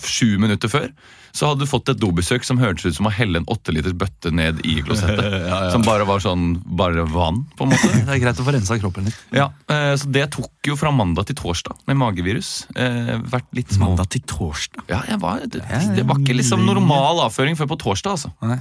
[0.00, 0.88] sju minutter før,
[1.32, 3.94] så hadde du fått et dobesøk som hørtes ut som å helle en åtte liters
[3.96, 5.20] bøtte ned i klosettet.
[5.52, 5.70] Ja, ja.
[5.72, 7.88] Som bare var sånn bare vann, på en måte.
[8.06, 9.18] Det er greit å få rensa kroppen litt.
[9.34, 12.50] Ja, eh, Så det tok jo fra mandag til torsdag med magevirus.
[12.76, 13.92] Eh, vært litt små.
[13.92, 14.84] Mandag til torsdag.
[14.92, 15.64] Ja, jeg var, det,
[15.96, 18.60] det var ikke liksom normal avføring før på torsdag, altså.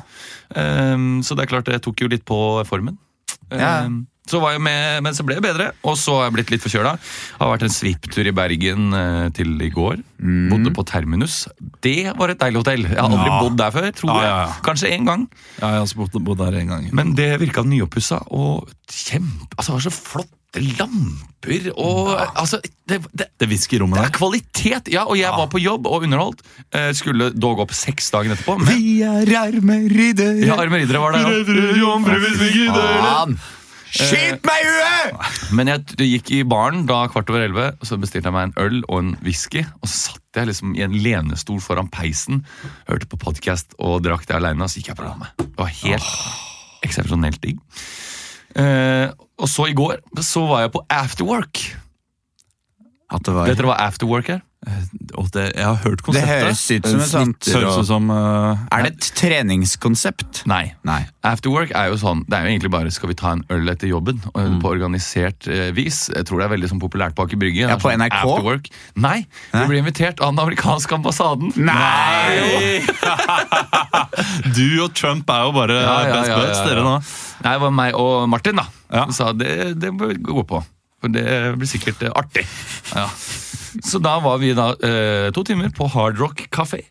[0.55, 2.39] Ehm, så det er klart, det tok jo litt på
[2.69, 2.97] formen.
[3.51, 3.83] Ja.
[4.31, 6.63] Så var jeg med, men så ble det bedre, og så har jeg blitt litt
[6.63, 6.93] forkjøla.
[7.41, 9.99] Har vært en svipptur i Bergen eh, til i går.
[10.51, 11.41] Bodde på Terminus.
[11.83, 12.85] Det var et deilig hotell.
[12.87, 13.39] Jeg har aldri Ja.
[13.43, 14.61] bodd der før, tror Ja, ja, jeg.
[14.69, 15.27] Kanskje én gang.
[15.59, 16.87] Ja, jeg har også bodd, bodd der en gang.
[16.95, 19.51] Men det virka nyoppussa og kjempe...
[19.57, 20.37] Altså, det var så flotte
[20.79, 24.07] lamper og Altså, det, det, Det hvisker i rommet der.
[24.09, 24.89] det er kvalitet!
[24.91, 26.41] Ja, og jeg var på jobb og underholdt.
[26.75, 28.57] Eh, skulle dog opp seks dagen etterpå.
[28.59, 30.43] Men Vi er armeriddere!
[30.45, 32.11] ja, Arme Riddere var der òg.
[32.11, 33.39] Faen!
[33.91, 35.39] Skyt meg i huet!
[35.55, 38.53] Men jeg gikk i baren da kvart over elleve, og så bestilte jeg meg en
[38.63, 39.65] øl og en whisky.
[39.81, 42.45] Og så satt jeg liksom i en lenestol foran peisen,
[42.87, 44.63] hørte på podkast og drakk det aleine.
[44.63, 45.35] Og så gikk jeg på rommet.
[45.41, 47.59] Det var helt eksepsjonelt digg.
[48.55, 51.65] Uh, og så i går så var jeg på afterwork.
[53.11, 54.41] At det var Vet dere hva afterwork er?
[55.17, 58.59] Og det, jeg har hørt Det høres ut som et sånt Høres ut som uh,
[58.69, 60.43] Er det et treningskonsept?
[60.45, 60.75] Nei.
[60.85, 60.99] Nei.
[61.25, 63.89] Afterwork er jo sånn, det er jo egentlig bare skal vi ta en øl etter
[63.89, 64.59] jobben, Mm.
[64.61, 66.03] på organisert uh, vis.
[66.13, 67.65] Jeg tror det er veldig sånn populært bak i Brygge.
[67.65, 68.19] Ja, på sånn NRK?
[68.21, 68.69] Afterwork.
[69.01, 69.17] Nei,
[69.55, 71.51] vi ble invitert av den amerikanske ambassaden.
[71.57, 72.81] Nei!
[74.55, 76.93] Du og Trump er jo bare Ja, ja, best ja, buds, ja, dere nå.
[77.45, 79.05] Nei, det var meg og Martin da, Ja.
[79.09, 80.61] som sa det, det bør vi gå på.
[81.01, 82.45] Det blir sikkert eh, artig.
[82.93, 83.07] Ja.
[83.83, 86.83] Så da var vi da eh, to timer på Hard Rock Café.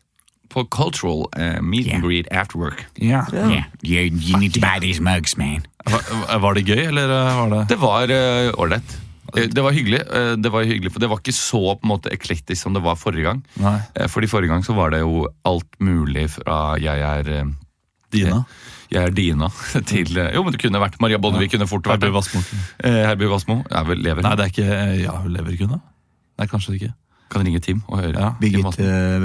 [0.51, 2.87] På Cultural eh, Meet and Greet Afterwork.
[2.99, 3.23] Ja.
[3.33, 3.68] Yeah.
[3.83, 5.62] You, you need to buy these mugs, man.
[5.87, 8.96] Var, var det gøy, eller eh, var det Det var eh, ålreit.
[9.37, 10.03] Eh, det var hyggelig,
[10.42, 12.99] det var hyggelig, for det var ikke så på en måte eklektisk som det var
[12.99, 13.44] forrige gang.
[13.62, 13.79] Nei.
[14.11, 17.53] Fordi Forrige gang så var det jo alt mulig fra jeg er
[18.11, 18.42] Dina?
[18.90, 19.48] Jeg er Dina
[19.90, 21.50] til eh, Jo, men det kunne vært Maria Bonnevie.
[21.53, 22.18] kunne fort vært Herbjørg det.
[22.18, 22.62] Wassmo.
[22.85, 24.26] Eh, Herbjørg Wassmo er vel lever.
[24.26, 25.81] Nei, det er ikke Ja, hun lever hun, da?
[26.40, 26.92] Nei, kanskje ikke.
[27.31, 28.14] Kan ringe Tim og høre.
[28.18, 28.64] Ja, Birgit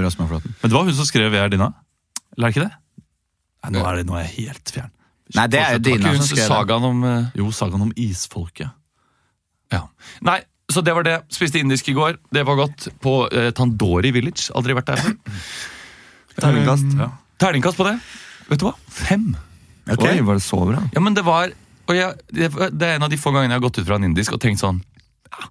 [0.05, 0.53] Rasmaflaten.
[0.61, 1.71] Men det var hun som skrev 'Jeg er dina'?
[2.37, 2.73] Eller er det ikke det?
[3.63, 4.91] Nei, nå er, det, nå er jeg helt fjern.
[5.35, 6.49] Nei, det er jo Det Dina som skrev det.
[6.51, 8.69] sagaen om eh, Jo, sagaen om isfolket.
[9.73, 9.87] Ja.
[10.21, 11.15] Nei, så det var det.
[11.33, 12.19] Spiste indisk i går.
[12.33, 12.89] Det var godt.
[13.01, 14.51] På eh, Tandori Village.
[14.53, 15.15] Aldri vært der før.
[16.37, 16.93] Terningkast.
[16.99, 17.09] Ja.
[17.41, 17.95] Terningkast på det.
[18.49, 18.75] Vet du hva?
[18.91, 19.31] Fem.
[19.85, 20.07] Ok.
[20.09, 20.81] Oi, var det så bra?
[20.95, 21.53] Ja, men det var
[21.85, 23.99] og jeg, det, det er en av de få gangene jeg har gått ut fra
[23.99, 24.79] en indisk og tenkt sånn
[25.29, 25.49] ja,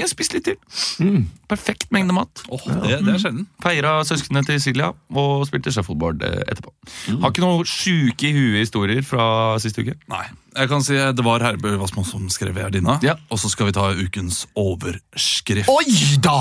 [0.00, 1.26] Jeg spiste litt til.
[1.50, 2.44] Perfekt mengde mat.
[2.48, 3.44] Oh, det, det er sjelden.
[3.62, 6.72] Feira søsknene til Silja og spilte shuffleboard etterpå.
[6.80, 7.18] etterpå.
[7.22, 9.26] Har ikke noen sjuke i huet-historier fra
[9.62, 9.98] siste uke.
[10.10, 10.24] Nei.
[10.54, 12.74] Jeg kan si Det var Herbø Wassmo som skrev er.
[13.04, 13.18] Ja.
[13.28, 15.68] Og så skal vi ta ukens overskrift.
[15.68, 16.38] Oi da!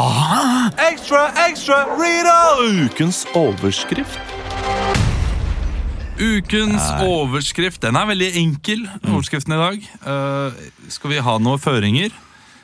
[0.89, 2.37] Ekstra, ekstra, Rita!
[2.87, 5.02] Ukens overskrift.
[6.19, 8.85] Ukens overskrift den er veldig enkel.
[9.09, 9.87] overskriften i dag.
[10.05, 12.13] Uh, skal vi ha noen føringer?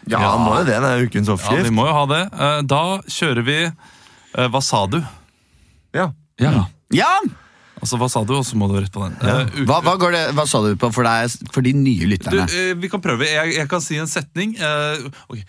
[0.09, 0.77] Ja, må jo det.
[0.79, 1.63] Det er ukens overskrift.
[1.63, 2.21] Ja, vi må jo ha det.
[2.33, 4.99] Uh, da kjører vi uh, Hva sa du?
[5.97, 6.11] Ja.
[6.39, 6.67] Ja.
[6.95, 7.11] Ja!
[7.79, 9.15] Altså, hva sa du, og så må du rett på den.
[9.23, 9.41] Ja.
[9.47, 12.09] Uh, Hva, hva, går det, hva sa du på for, deg, for de nye Du,
[12.13, 12.47] lytterne?
[12.51, 13.27] eh, vi kan prøve.
[13.29, 14.55] Jeg, jeg kan si en setning.
[14.59, 15.45] Uh, okay.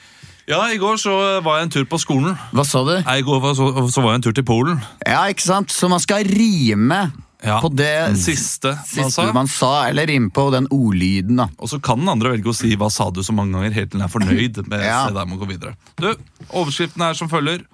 [0.51, 1.15] Ja, i går så
[1.47, 2.35] var jeg en tur på skolen.
[2.57, 2.97] Hva sa du?
[3.07, 4.81] Nei, I går var, så, så var jeg en tur til Polen.
[5.07, 5.71] Ja, ikke sant?
[5.75, 7.05] Så man skal rime
[7.43, 7.61] Ja.
[7.65, 9.33] på det Siste man sa.
[9.33, 11.47] man sa, eller innpå den ordlyden, da.
[11.59, 13.91] Og så kan den andre velge å si 'hva sa du' så mange ganger, helt
[13.91, 15.07] til den er fornøyd med Ja.
[15.09, 15.75] se der må gå videre.
[15.97, 16.15] Du,
[16.53, 17.65] Overskriften er som følger.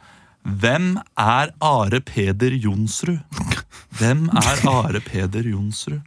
[0.47, 3.19] Hvem er Are Peder Jonsrud?
[3.99, 6.01] Hvem er Are Peder Jonsrud?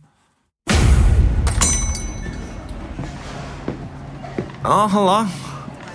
[4.63, 5.27] Ja, halla.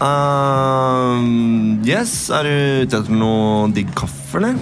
[0.01, 1.23] Uh,
[1.87, 4.57] yes, er du ute etter noe digg kaffe, eller?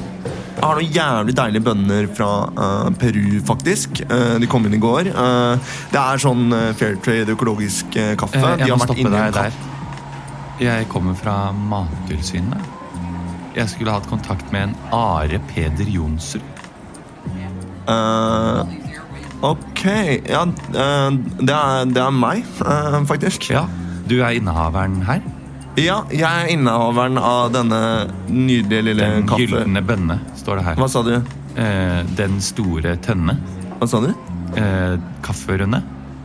[0.53, 4.03] Jeg har noen jævlig deilige bønner fra uh, Peru, faktisk.
[4.11, 5.09] Uh, de kom inn i går.
[5.11, 8.39] Uh, det er sånn fair trade økologisk kaffe.
[8.39, 9.59] Jeg, de har vært inni en der.
[10.63, 12.71] Jeg kommer fra Mattilsynet.
[13.57, 16.45] Jeg skulle hatt kontakt med en Are Peder Jonsrud.
[19.43, 22.47] Ok, ja, det, er, det er meg,
[23.11, 23.51] faktisk.
[23.51, 23.67] Ja,
[24.07, 25.25] du er innehaveren her.
[25.81, 27.79] Ja, jeg er innehaveren av denne
[28.29, 29.47] nydelige lille Den kaffe...
[29.47, 30.81] gylne bønne, står det her.
[30.83, 31.15] Hva sa du?
[31.57, 33.39] Eh, den store tønne.
[33.81, 34.11] Hva sa du?
[34.61, 35.81] Eh, kafferønne.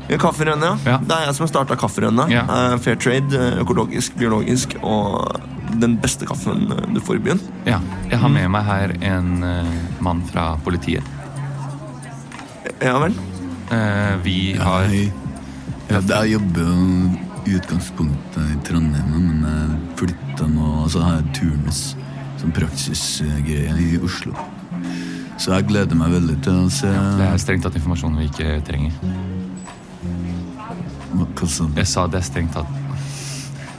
[0.07, 0.75] Ja, Kafferønne, ja.
[0.87, 0.97] Ja.
[1.03, 2.27] Det er jeg som har starta Kafferønne.
[2.31, 2.43] Ja.
[2.47, 5.35] Eh, Fair trade, eh, økologisk, biologisk og
[5.81, 7.41] den beste kaffen eh, du får i byen.
[7.67, 7.79] Ja,
[8.11, 11.03] jeg har med meg her en eh, mann fra politiet.
[12.83, 13.15] Ja vel?
[13.71, 15.07] Eh, vi har Hei.
[15.87, 16.71] Ja, jeg jobber
[17.55, 21.81] utgangspunktet i Trondheim, men jeg flytta nå, og så har jeg turnus
[22.37, 24.35] som praksisgreie i Oslo.
[25.37, 28.57] Så jeg gleder meg veldig til å se Det er strengt tatt informasjon vi ikke
[28.65, 28.95] trenger.
[31.13, 31.77] hva hva sa du?
[31.77, 32.73] Jeg sa det er strengt tatt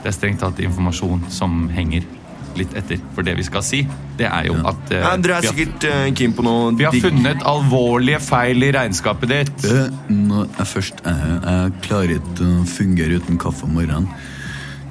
[0.03, 2.07] Det er strengt tatt informasjon som henger
[2.59, 2.99] litt etter.
[3.15, 3.81] For det vi skal si,
[4.19, 6.95] det er jo at uh, Ja, dere er sikkert uh, keen på noe vi har
[6.95, 7.05] digg.
[7.07, 9.65] funnet alvorlige feil i regnskapet ditt.
[9.67, 14.09] Uh, Når jeg først er her, jeg klarer ikke å fungere uten kaffe om morgenen.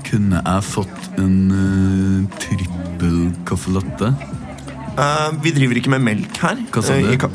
[0.08, 4.12] Kunne jeg fått en uh, trippel caffè latte?
[4.98, 6.64] Uh, vi driver ikke med melk her.
[6.74, 7.28] Hva sa Eh, du?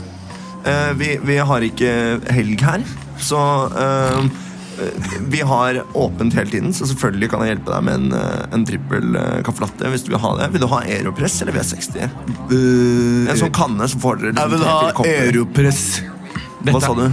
[0.64, 1.90] Eh, vi, vi har ikke
[2.32, 2.84] helg her,
[3.20, 3.40] så
[3.76, 4.28] eh, eh,
[5.34, 8.66] vi har åpent hele tiden, så selvfølgelig kan jeg hjelpe deg med en, eh, en
[8.68, 10.50] trippel caffè latte hvis du vil ha det.
[10.56, 12.10] Vil du ha Aeropress eller V60?
[12.52, 14.80] Uh, En sånn kanne, så får dere liksom jeg vil ha.
[15.14, 15.86] Aeropress.
[16.64, 17.06] Hva sa du?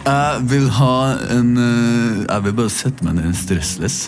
[0.00, 0.94] Jeg vil ha
[1.36, 3.98] en eh, Jeg vil bare sette meg ned en stressless.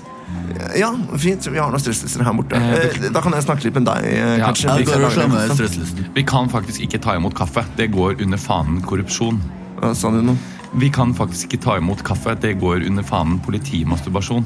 [0.79, 0.89] Ja,
[1.21, 1.45] fint.
[1.45, 2.57] Vi har noen stresslister her borte.
[2.57, 6.23] Eh, Eh, Da kan jeg snakke litt med deg, eh, Ja, Vi kan med Vi
[6.25, 7.65] kan faktisk ikke ta imot kaffe.
[7.77, 9.41] Det går under fanen korrupsjon.
[9.81, 10.37] Hva sa du nå?
[10.81, 12.35] Vi kan faktisk ikke ta imot kaffe.
[12.41, 14.45] Det går under fanen politimasturbasjon.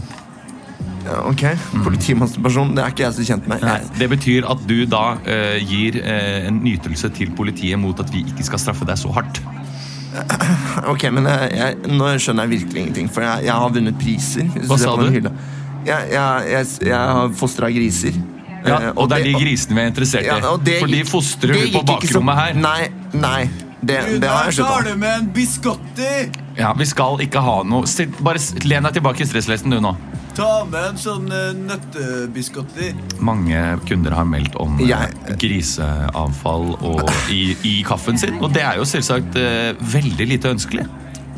[1.06, 1.44] Ok,
[1.84, 3.62] Politimasturbasjon, det er ikke jeg så kjent med.
[3.62, 8.10] Nei, Det betyr at du da eh, gir eh, en nytelse til politiet mot at
[8.10, 9.38] vi ikke skal straffe deg så hardt.
[10.92, 14.50] ok, men jeg, jeg, Nå skjønner jeg virkelig ingenting, for jeg, jeg har vunnet priser.
[14.66, 15.06] Hva sa du?
[15.12, 18.16] Jeg, jeg, jeg, jeg har fostra griser.
[18.16, 18.32] Ja,
[18.66, 20.26] Eh, og det er de grisene vi er interessert i.
[20.26, 22.56] Ja, det For de fostrer du på bakrommet så- her.
[22.58, 23.65] Nei, nei.
[23.80, 24.98] Det, det har jeg slutta med.
[24.98, 26.12] med en biscotti!
[26.56, 29.92] Ja, Vi skal ikke ha noe Sitt, Bare len deg tilbake i stresslesten du nå.
[30.36, 32.90] Ta med en sånn uh, nøttebiscotti.
[33.24, 38.64] Mange kunder har meldt om eh, Jeg- griseavfall og, i, i kaffen sin, og det
[38.64, 40.84] er jo selvsagt eh, veldig lite ønskelig.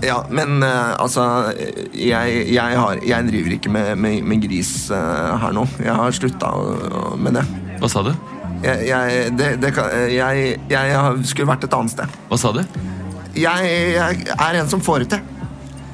[0.03, 1.29] Ja, men eh, altså
[1.94, 5.66] jeg, jeg, har, jeg driver ikke med, med, med gris eh, her nå.
[5.83, 6.53] Jeg har slutta
[7.18, 7.46] med det.
[7.79, 8.12] Hva sa du?
[8.64, 9.73] Jeg, jeg, det, det
[10.12, 12.21] jeg, jeg skulle vært et annet sted.
[12.31, 12.62] Hva sa du?
[13.38, 13.75] Jeg,
[14.35, 15.35] er en som får det til.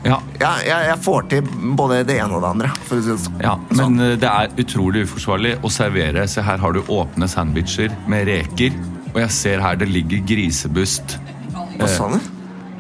[0.05, 1.47] Ja, Jeg, får til
[1.79, 2.73] både det ene og det andre.
[2.89, 3.39] Sånn.
[3.41, 6.27] ja, men eh, det er utrolig uforsvarlig å servere.
[6.29, 8.77] Se her har du åpne sandwicher med reker.
[9.15, 11.17] Og jeg ser her det ligger grisebust.
[11.79, 12.34] Hva sa du?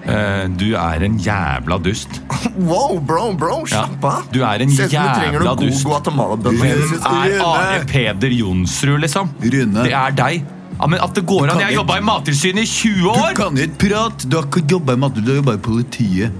[0.04, 2.20] Eh, du er en jævla dust.
[2.54, 3.86] Wow, bro, bro, Ja.
[3.86, 4.26] slapp av.
[4.32, 5.86] Du er en jævla dust.
[5.86, 9.30] Hvem er Are Peder Jonsrud, liksom?
[9.42, 9.84] Rune.
[9.84, 10.44] Det er deg.
[10.80, 11.58] Ja, men At det går an.
[11.62, 13.28] Jeg har jobba i Mattilsynet i 20 år!
[13.34, 14.28] Du kan ikke prate!
[14.28, 16.30] Du har ikke jobba i Mattilsynet, du har jobba i politiet.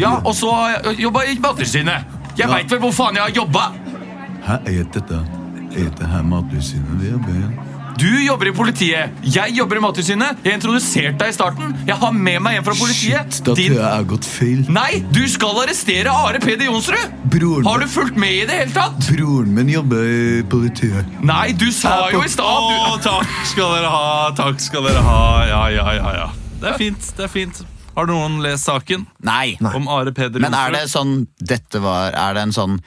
[0.00, 2.04] Ja, Og så har jeg jobba i Mattilsynet.
[2.38, 2.54] Jeg Ja.
[2.54, 3.64] veit vel hvor faen jeg har jobba!
[4.46, 5.20] Hæ, er dette
[5.70, 7.69] Er dette her Mattilsynet vi jobber i?
[8.00, 9.16] Du jobber i politiet.
[9.28, 10.38] Jeg jobber i Mattilsynet.
[10.46, 11.74] Jeg introduserte deg i starten.
[11.84, 13.34] Jeg har med meg en fra politiet.
[13.34, 14.62] Shit, da tror jeg jeg har gått feil.
[14.72, 17.18] Nei, du skal arrestere Are Peder Jonsrud!
[17.34, 19.10] Broren Har du fulgt med i det hele tatt?
[19.10, 21.10] Broren min jobber i politiet.
[21.20, 23.04] Nei, du sa jo i stad Å, du...
[23.04, 24.08] takk skal dere ha,
[24.38, 25.20] takk skal dere ha.
[25.50, 26.26] Ja, ja, ja, ja.
[26.62, 27.62] Det er fint, det er fint.
[27.98, 29.58] Har noen lest saken Nei.
[29.60, 30.48] om Are Peder Jonsrud?
[30.48, 32.80] Men er det sånn Dette var Er det en sånn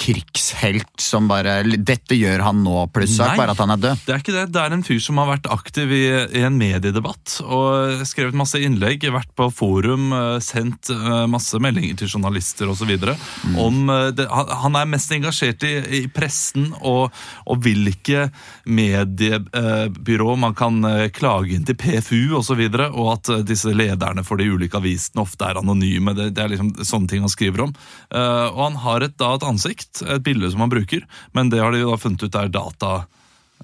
[0.00, 4.02] krigshelt som bare Dette gjør han nå, plussak, bare at han er død?
[4.04, 4.44] Det er ikke det.
[4.54, 6.04] Det er en fyr som har vært aktiv i,
[6.34, 12.02] i en mediedebatt og skrevet masse innlegg, vært på forum, eh, sendt eh, masse meldinger
[12.02, 12.90] til journalister osv.
[12.94, 13.56] Mm.
[13.60, 17.14] om eh, det, han, er mest engasjert i, i pressen og,
[17.50, 18.28] og hvilke
[18.64, 20.82] mediebyrå man kan
[21.14, 24.76] klage inn til PFU osv., og, så videre, og at disse lederne for de ulike
[24.76, 26.12] avisene ofte er anonyme.
[26.16, 27.72] Det, det er liksom sånne ting han skriver om.
[28.12, 31.72] Og han har et, da et ansikt, et bilde som han bruker, men det har
[31.74, 32.94] de jo da funnet ut er data.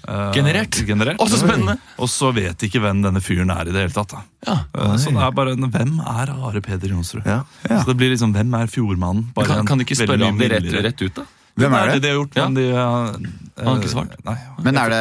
[0.07, 0.79] Uh, Generert.
[0.87, 1.19] generert.
[1.21, 1.75] Å, så spennende.
[2.01, 4.15] Og så vet de ikke hvem denne fyren er i det hele tatt.
[4.15, 4.21] da.
[4.47, 4.55] Ja.
[4.73, 7.27] Uh, så det er bare en, Hvem er Are Peder Jonsrud?
[7.27, 7.43] Ja.
[7.67, 9.27] Så det blir liksom, Hvem er Fjordmannen?
[9.35, 11.27] Bare Kan, kan du ikke spørre om det rett, rett ut, da?
[11.59, 11.93] Hvem er det?
[11.93, 12.01] det?
[12.01, 12.47] de har gjort, Ja.
[12.47, 12.69] men de
[13.61, 14.13] Han har ikke svart.
[14.25, 14.35] Nei.
[14.65, 14.99] Men er det,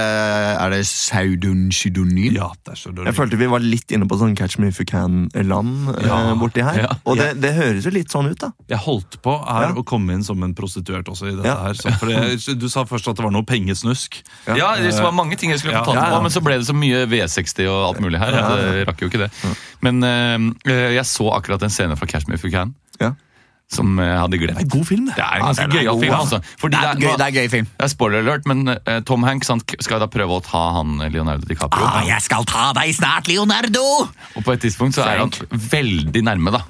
[0.65, 2.35] er det pseudon pseudonym?
[2.37, 4.79] Ja, det er så Jeg følte vi var litt inne på sånn Catch me if
[4.81, 6.19] you can-land Ja.
[6.31, 6.81] eh, borti her.
[6.85, 6.91] Ja.
[7.05, 8.53] Og det, det høres jo litt sånn ut, da.
[8.69, 9.73] Jeg holdt på her Ja.
[9.75, 11.57] å komme inn som en prostituert også i dette Ja.
[11.65, 11.75] her.
[11.75, 14.21] Så, for jeg, du sa først at det var noe pengesnusk.
[14.47, 16.21] Ja, det var mange ting jeg skulle Ja, fortalt ja, ja.
[16.23, 18.33] men så ble det så mye V60 og alt mulig her.
[18.33, 19.31] jeg rakk jo ikke det.
[19.83, 23.15] Men eh, jeg så akkurat en scene fra Catch Me If You Can Ja.
[23.71, 24.59] Som jeg hadde glemt.
[24.59, 25.15] Det er en god film, det.
[25.15, 26.15] Det er en ganske ja, er gøyal god, film.
[26.17, 26.39] altså.
[26.59, 27.67] Fordi Det er, det gøy, er, det er gøy film.
[27.79, 30.97] det er spoiler alert, men uh, Tom Hanks han skal da prøve å ta han
[31.05, 31.87] eh, Leonardo DiCaprio.
[31.87, 33.85] Ah, jeg skal ta deg snart, Leonardo!
[34.35, 35.31] Og på et tidspunkt så er han
[35.71, 36.65] veldig nærme, da.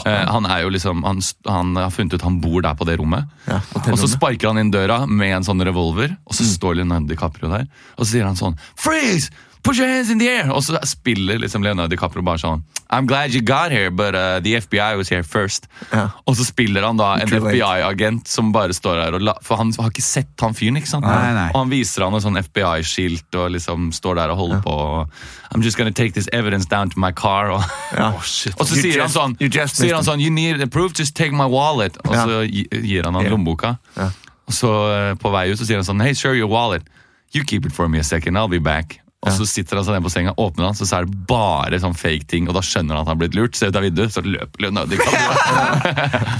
[0.00, 2.96] Uh, han er jo liksom han, han har funnet ut han bor der på det
[3.02, 3.28] rommet.
[3.50, 6.38] Ja, og så sparker han inn døra med en sånn revolver, og Mm.
[6.40, 7.66] så står Leonardo DiCaprio der.
[7.98, 9.28] Og så sier han sånn Freeze!
[9.62, 10.50] Put your hands in the air!
[10.52, 14.40] Og så spiller liksom Leonardo DiCaprio bare sånn I'm glad you got here, but uh,
[14.40, 15.68] the FBI was here first.
[15.92, 16.08] Ja.
[16.26, 19.70] Og så spiller han da en FBI-agent som bare står der og la, For han
[19.78, 21.06] har ikke sett han fyren, ikke sant?
[21.06, 21.44] Nei, nei.
[21.52, 24.74] Og han viser han et sånn FBI-skilt og liksom står der og holder på.
[24.74, 25.20] Og,
[25.54, 27.50] I'm just gonna take this evidence down to my car.
[27.54, 27.62] Og,
[27.94, 28.08] Ja.
[28.16, 28.54] oh, shit.
[28.58, 30.92] og så You sier han sånn, you just sier han sånn You need the proof,
[30.98, 31.96] just take my wallet.
[32.06, 32.24] Og Ja.
[32.26, 33.30] så gir han han Ja.
[33.30, 33.76] lommeboka.
[33.96, 34.10] Ja.
[34.48, 36.82] Og så eh, på vei ut så sier han sånn Hey, sure your wallet.
[37.32, 38.99] You keep it for me a second, I'll be back.
[39.20, 41.76] Og så sitter han seg ned på senga, åpner han, så, så er det bare
[41.82, 43.58] sånn fake ting, og da skjønner han at han har blitt lurt.
[43.58, 45.34] Ser ut av vinduet, så løper Leonardo DiCaprio.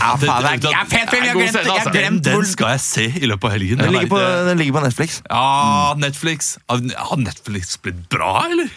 [0.00, 1.26] Ja, faen, er, fet film!
[1.28, 1.92] Jeg har glemt, jeg altså.
[1.92, 3.84] Den, glemt den skal jeg se i løpet av helgen.
[3.84, 5.20] Den ligger, på, den ligger på Netflix.
[5.28, 6.54] Ja, Netflix.
[6.72, 8.72] Har Netflix blitt bra, eller?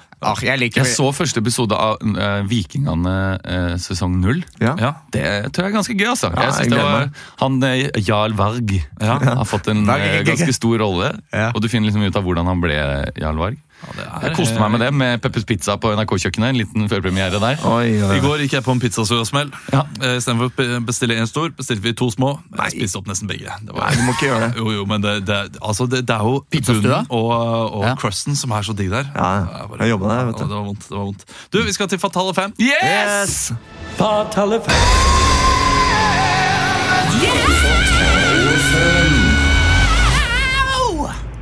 [0.20, 4.42] ah, Jeg liker Jeg så første episode av uh, Vikingene uh, sesong null.
[4.62, 4.74] Ja.
[4.80, 4.92] Ja.
[5.14, 6.32] Det tror jeg er ganske gøy, altså.
[6.34, 7.08] Ja, jeg jeg det var,
[7.44, 9.18] han uh, Jarl Varg Ja.
[9.42, 11.14] har fått en ganske stor rolle.
[11.52, 12.78] Og du finner liksom ut av hvordan han ble
[13.18, 13.64] Jarl Varg.
[13.94, 16.48] Det er- Jeg koste meg med det, med Peppers Pizza på NRK-kjøkkenet.
[16.48, 17.56] En liten førpremiere der.
[17.64, 18.12] Oi, ja.
[18.14, 19.50] I går gikk jeg på en pizzasmell.
[19.72, 19.82] Ja.
[20.02, 22.40] Eh, Istedenfor å bestille en stor, bestilte vi to små.
[22.58, 23.48] Jeg spiste opp nesten begge.
[23.64, 24.56] Det var, Nei, du må ikke gjøre det.
[24.58, 26.82] Jo, jo, men det, det, altså det, det er jo Pizzastua?
[26.82, 27.94] bunnen og, og Ja.
[27.94, 29.06] crusten som er så digg der.
[29.14, 30.44] Ja, jeg, bare- Jeg jobber der, vet du.
[30.44, 30.80] Det var vondt.
[30.88, 31.24] det var vondt.
[31.52, 32.52] Du, vi skal til Fatale 5.
[32.58, 33.52] Yes!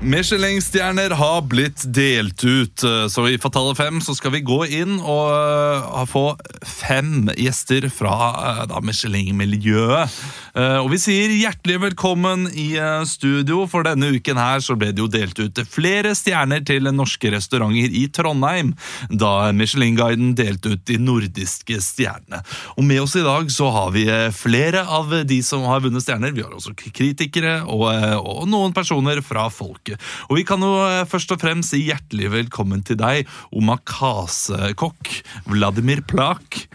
[0.07, 5.01] Michelin-stjerner har blitt delt ut, eh, så i Fatale 5 så skal vi gå inn
[5.01, 6.23] og eh, få
[6.63, 8.15] fem gjester fra
[8.53, 10.21] eh, Michelin-miljøet.
[10.57, 15.09] Og vi sier hjertelig velkommen i studio, for denne uken her så ble det jo
[15.13, 18.71] delt ut flere stjerner til norske restauranter i Trondheim,
[19.11, 22.41] da Michelin-guiden delte ut de nordiske stjernene.
[22.73, 26.33] Og med oss i dag så har vi flere av de som har vunnet stjerner.
[26.33, 27.85] Vi har også kritikere og,
[28.17, 29.96] og noen personer fra folket.
[30.31, 35.13] Og vi kan jo eh, først og fremst si hjertelig velkommen til deg, omakase-kokk
[35.51, 36.67] Vladimir Plak.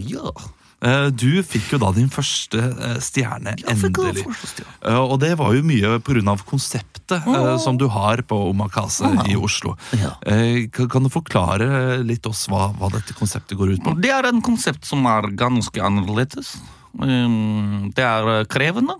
[0.00, 0.32] Ja.
[0.84, 4.26] Eh, Du fikk jo da din første eh, stjerne, endelig.
[4.90, 6.36] Og det var jo mye pga.
[6.44, 7.56] konseptet oh.
[7.60, 9.74] som du har på Omakase i Oslo.
[10.00, 10.14] Ja.
[10.72, 13.96] Kan du forklare litt oss hva, hva dette konseptet går ut på?
[14.00, 16.56] Det er en konsept som er ganske annerledes.
[16.94, 18.96] Um, Det er krevende.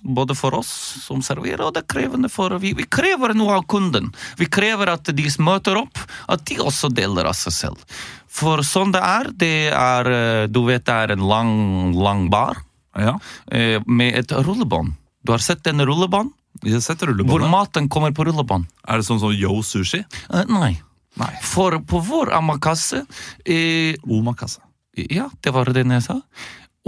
[0.00, 0.70] Både for oss
[1.04, 4.08] som serverer, og det er krevende for Vi, vi krever noe av kunden.
[4.40, 6.00] Vi krever at de som møter opp,
[6.32, 7.84] at de også deler av seg selv.
[8.32, 11.52] For sånn det er, det er eh, Du vet det er en lang,
[11.92, 12.62] lang bar
[12.96, 13.18] Ja,
[13.52, 14.94] eh, med et rullebånd.
[15.22, 16.32] Du har sett en rullebånd?
[16.62, 18.66] Hvor maten kommer på rullebånd?
[18.88, 20.02] Er det sånn som Yo Sushi?
[20.32, 20.74] Eh, Nei.
[21.20, 21.32] Nei.
[21.44, 23.04] For på vår amakasse
[23.44, 24.62] eh, Omakase.
[25.12, 26.18] Ja, det var det jeg sa.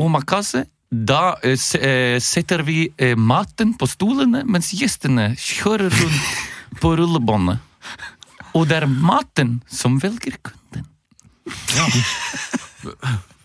[0.01, 0.65] Omakase.
[0.91, 6.43] Da eh, eh, setter vi eh, maten på stolene, mens gjestene kjører rundt
[6.83, 7.59] på rullebåndet.
[8.55, 10.85] Og det er maten som velger kunden.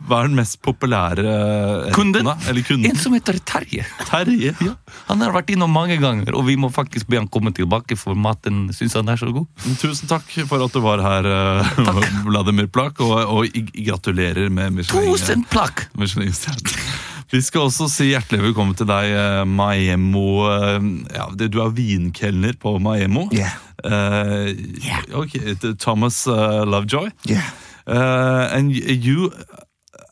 [0.09, 2.27] Hva er den mest populære eh, Kunden?
[2.47, 2.87] Eller kunden?
[2.87, 3.83] En som heter Terje.
[4.07, 4.53] Terje.
[4.63, 4.75] Ja.
[5.09, 8.17] Han har vært innom mange ganger, og vi må faktisk be han komme tilbake, for
[8.17, 9.49] maten syns han er så god.
[9.81, 11.83] Tusen takk for at du var her, eh,
[12.29, 15.11] Vladimir Plak, og, og gratulerer med Michelin.
[15.11, 15.89] Tusen plakk!
[15.99, 17.07] Michelin-stjerne.
[17.31, 20.47] Vi skal også si hjertelig velkommen til deg, eh, Maemo.
[20.49, 20.79] eh,
[21.13, 23.27] Ja, du er vinkelner på Maemo.
[23.31, 23.51] Yeah.
[23.83, 27.09] Eh, ok, er Thomas eh, Lovejoy.
[27.29, 27.43] Yeah.
[27.87, 29.31] Uh, and you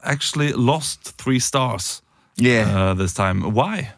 [0.03, 2.01] actually lost three stars
[2.39, 2.69] Yeah.
[2.91, 3.41] uh, this time.
[3.53, 3.91] Why?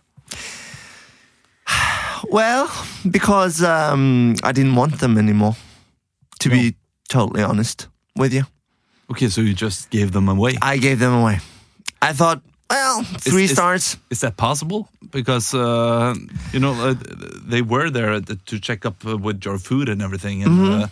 [2.31, 2.67] Well,
[3.09, 5.55] because um, I didn't want them anymore.
[6.41, 6.75] To be
[7.09, 8.43] totally honest with you,
[9.11, 10.57] Okay, so you just gave them away.
[10.61, 11.39] I gave them away.
[12.01, 13.97] I thought, well, three is- stars.
[14.09, 14.87] Is that possible?
[15.11, 16.13] Because uh,
[16.53, 16.93] you know uh,
[17.49, 20.43] they were there to check up uh, with your food and everything.
[20.43, 20.87] And uh,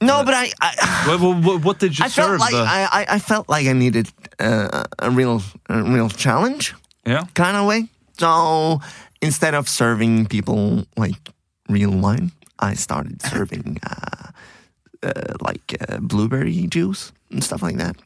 [0.00, 0.70] No, but I, I,
[1.18, 2.26] what, what, what did you I serve?
[2.26, 4.08] felt like the- I, I, I felt like I needed
[4.40, 6.74] uh, a real, a real challenge.
[7.06, 7.24] yeah.
[7.34, 7.88] kind of way.
[8.18, 8.80] So
[9.20, 11.16] instead of serving people like
[11.68, 14.30] real wine, I started serving uh,
[15.02, 17.96] uh, like uh, blueberry juice and stuff like that.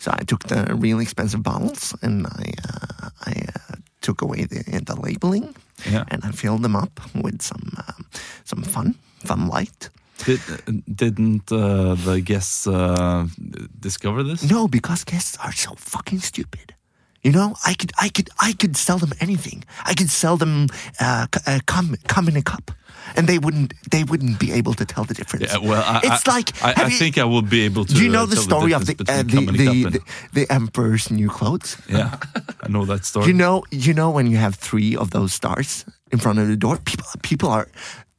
[0.00, 4.62] So I took the really expensive bottles and I uh, I uh, took away the
[4.86, 5.54] the labeling
[5.92, 6.04] Yeah.
[6.10, 8.04] and I filled them up with some um,
[8.44, 8.94] some fun
[9.26, 9.90] fun light.
[10.26, 10.40] Did,
[10.96, 13.26] didn't uh, the guests uh,
[13.80, 14.42] discover this?
[14.50, 16.74] No, because guests are so fucking stupid.
[17.22, 19.64] You know, I could, I could, I could sell them anything.
[19.90, 20.66] I could sell them
[21.00, 22.70] uh, c- uh, come, come in a cup,
[23.16, 25.52] and they wouldn't, they wouldn't be able to tell the difference.
[25.52, 27.94] Yeah, well, I, it's I, like, I, I you- think I will be able to.
[27.94, 29.98] do you uh, know the tell story of the uh, the, the, the and-
[30.32, 31.76] the emperor's new clothes?
[31.88, 32.16] yeah,
[32.62, 33.26] I know that story.
[33.26, 36.56] You know, you know when you have three of those stars in front of the
[36.56, 37.68] door, people, people are,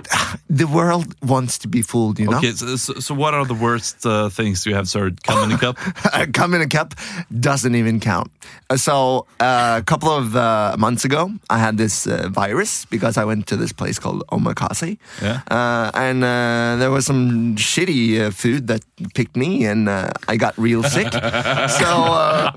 [0.50, 2.20] the world wants to be fooled.
[2.20, 2.38] You know.
[2.38, 5.24] Okay, so, so, what are the worst uh, things you have served?
[5.24, 5.78] Company Cup?
[6.34, 6.94] come in a cup
[7.40, 8.32] doesn't even count.
[8.70, 13.18] Uh, So uh, a couple of uh, months ago, I had this uh, virus because
[13.22, 15.42] I went to this place called Omakase, Yeah.
[15.52, 18.82] uh, and uh, there was some shitty uh, food that
[19.14, 21.12] picked me, and uh, I got real sick.
[21.82, 22.52] so uh,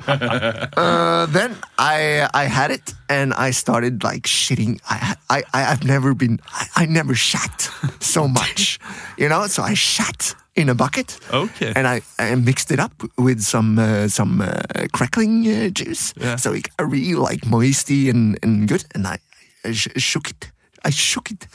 [0.77, 4.81] uh, then I I had it, and I started like shitting.
[4.89, 7.71] I I I've never been I, I never shat
[8.01, 8.79] so much,
[9.19, 9.47] you know.
[9.49, 11.19] So I shat in a bucket.
[11.33, 11.73] Okay.
[11.77, 16.37] And I, I mixed it up with some uh, some uh, crackling uh, juice, Yeah.
[16.39, 18.85] so it got really like moisty and, and good.
[18.95, 19.19] And I,
[19.65, 20.51] I sh- shook it.
[20.87, 21.47] I shook it,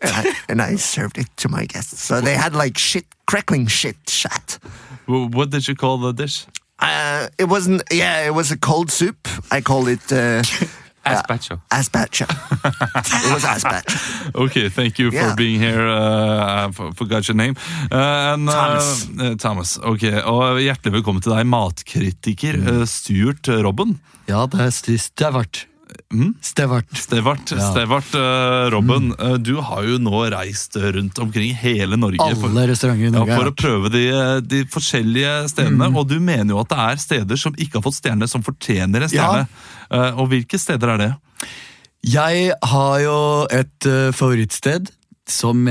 [0.00, 2.00] and I, and I served it to my guests.
[2.00, 4.58] So they had like shit, crackling shit shat.
[5.06, 6.46] Well, what did you call the dish?
[6.78, 7.82] Uh, it wasn't.
[7.92, 9.28] Yeah, it was a cold soup.
[9.50, 10.42] I called it uh,
[11.04, 11.56] Aspacho.
[11.72, 12.24] aspacho.
[13.24, 13.96] it was aspacho.
[14.34, 15.34] Okay, thank you for Yeah.
[15.34, 15.86] being here.
[15.88, 17.54] Uh, I forgot your name.
[17.90, 19.08] Uh, and, uh, Thomas.
[19.18, 19.78] uh, Thomas.
[19.78, 22.68] Ok, og Hjertelig velkommen til deg, matkritiker Mm.
[22.80, 23.98] uh, Stuart Robben.
[24.28, 25.66] Ja, det er st- Stevart.
[26.12, 26.34] Mm?
[26.40, 26.86] Stevart.
[26.98, 27.70] Stevart, Ja.
[27.70, 32.66] Stevart uh, Robben, uh, du har jo nå reist rundt omkring hele Norge for, Alle
[32.72, 33.38] restauranter i ja, Norge.
[33.38, 34.04] for å prøve de,
[34.42, 35.90] de forskjellige stedene.
[35.94, 39.06] Og du mener jo at det er steder som ikke har fått stjerne, som fortjener
[39.06, 39.46] en stjerne.
[39.90, 41.10] Uh, og hvilke steder er det?
[42.10, 43.16] Jeg har jo
[43.52, 44.88] et eh, favorittsted
[45.28, 45.66] som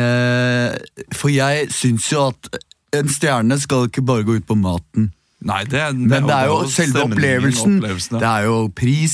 [1.18, 2.52] For jeg syns jo at
[2.96, 5.10] en stjerne skal ikke bare gå ut på maten.
[5.42, 7.78] Nei, det, er- Men det er jo selve opplevelsen.
[7.80, 8.18] opplevelsen.
[8.18, 8.20] ja.
[8.20, 9.14] Det er jo pris.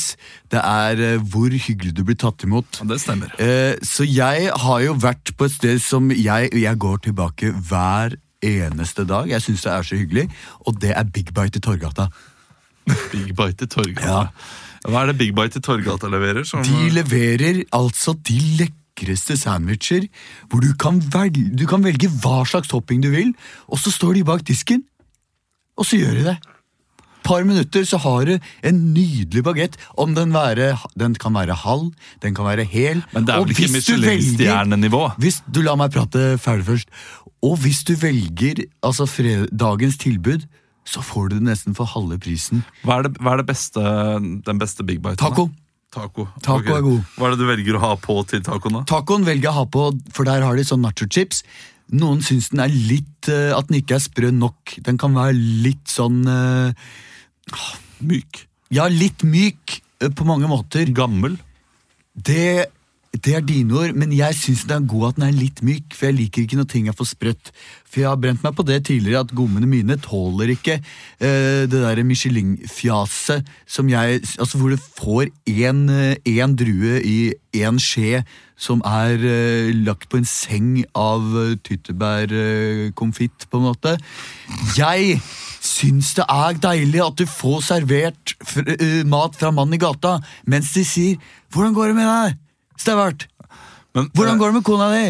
[0.50, 2.80] Det er eh, hvor hyggelig du blir tatt imot.
[2.82, 3.30] Ja, det stemmer.
[3.38, 8.16] Eh, Så jeg har jo vært på et sted som jeg, jeg går tilbake hver
[8.42, 9.30] eneste dag.
[9.30, 10.26] Jeg syns det er så hyggelig,
[10.66, 12.08] og det er Big Bite i Torgata.
[13.14, 14.08] Big Bite i Torgata.
[14.10, 14.26] Ja.
[14.90, 16.44] Hva er det Big Bite i Torgata leverer?
[16.46, 20.06] Som, De leverer altså de lekreste sandwicher,
[20.50, 23.32] hvor du kan, velge, du kan velge hva slags topping du vil,
[23.70, 24.84] og så står de bak disken,
[25.76, 26.36] og så gjør de det.
[27.26, 28.36] par minutter så har du
[28.70, 29.78] en nydelig bagett.
[29.98, 33.02] Om den, være, den kan være halv, den kan være hel.
[33.16, 35.04] Men det er vel ikke Michelin-stjernenivå?
[35.18, 36.94] Hvis du La meg prate ferdig først.
[37.46, 40.46] Og hvis du velger altså fred, dagens tilbud,
[40.86, 42.62] så får du det nesten for halve prisen.
[42.86, 43.82] Hva er, det, hva er det beste,
[44.46, 45.22] den beste big biten?
[45.22, 45.50] Taco.
[45.96, 46.76] Taco, Taco okay.
[46.76, 47.14] er god.
[47.16, 48.82] Hva er det du velger å ha på til tacoen, da?
[48.90, 51.46] Tacoen velger jeg å ha på, for der har de sånn nacho-chips.
[51.94, 54.78] Noen syns den er litt eh, At den ikke er sprø nok.
[54.86, 56.88] Den kan være litt sånn eh,
[58.06, 58.46] Myk.
[58.74, 60.90] Ja, litt myk eh, på mange måter.
[60.96, 61.38] Gammel.
[62.16, 62.72] Det,
[63.24, 65.96] det er dine ord, men jeg syns den er god at den er litt myk.
[65.96, 67.52] For jeg liker ikke når ting er for sprøtt.
[67.88, 71.72] For jeg har brent meg på det tidligere, at gommene mine tåler ikke uh, det
[71.72, 75.86] der Michelin-fjaset som jeg Altså hvor du får én
[76.26, 78.24] én drue i én skje
[78.58, 83.96] som er uh, lagt på en seng av uh, tyttebærkonfitt, på en måte.
[84.78, 85.20] Jeg
[85.66, 90.74] syns det er deilig at du får servert eh, mat fra mannen i gata mens
[90.76, 91.18] de sier
[91.52, 92.38] 'Hvordan går det med deg,
[92.78, 93.28] Stevart?'
[93.96, 95.04] Men, Hvordan går det med kona di?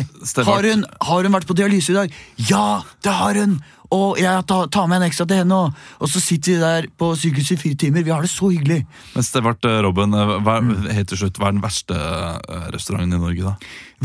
[0.46, 2.12] Har hun, har hun vært på dialyse i dag?
[2.38, 3.56] Ja, det har hun!
[3.96, 5.74] Og jeg tar, tar med en ekstra til henne òg.
[6.02, 8.04] Og så sitter vi der på sykehuset i fire timer.
[8.06, 8.86] Vi har det så hyggelig.
[9.16, 10.86] Men Stevart, eh, Robin, eh, hva, Mm.
[10.94, 13.56] helt til slutt, hva er den verste eh, restauranten i Norge, da?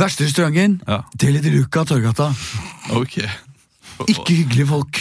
[0.01, 0.81] Verste restauranten?
[0.89, 1.03] Ja.
[1.17, 2.31] Deli de Luca, Torgata.
[3.03, 3.21] Ok.
[4.09, 4.97] Ikke hyggelige folk.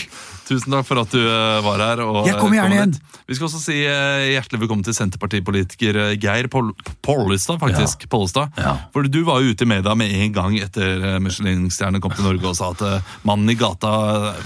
[0.49, 1.99] Tusen takk for at du eh, var her.
[2.01, 2.93] Og, Jeg kommer eh, gjerne igjen.
[3.29, 6.71] Vi skal også si eh, hjertelig velkommen til Senterpartipolitiker Geir Pol
[7.05, 8.07] Pollestad, faktisk.
[8.09, 8.55] Pollestad.
[8.57, 8.73] Ja.
[8.95, 12.49] For du var jo ute i media med en gang etter Michelin-stjernen kom til Norge
[12.49, 13.93] og sa at mannen i gata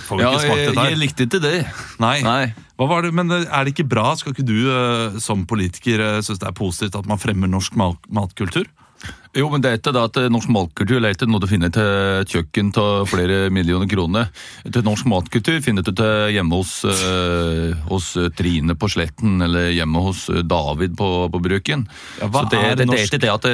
[0.09, 1.01] får Ja, ikke smakt jeg, dette jeg her.
[1.05, 1.55] likte ikke det.
[2.03, 2.17] Nei.
[2.25, 2.43] Nei.
[2.75, 4.09] Hva var det, men er det ikke bra?
[4.19, 8.67] Skal ikke du som politiker synes det er positivt at man fremmer norsk mat matkultur?
[9.33, 11.87] Jo, men det er at norsk matkultur er ikke noe du finner til
[12.21, 14.27] et kjøkken til flere millioner kroner.
[14.67, 19.71] Til norsk matkultur finner du til hjemme hos, øh, hos eh, Trine på Sletten, eller
[19.73, 21.87] hjemme hos eh, David på, på Bruken.
[22.21, 23.47] Ja, så det, er det, det ikke det at,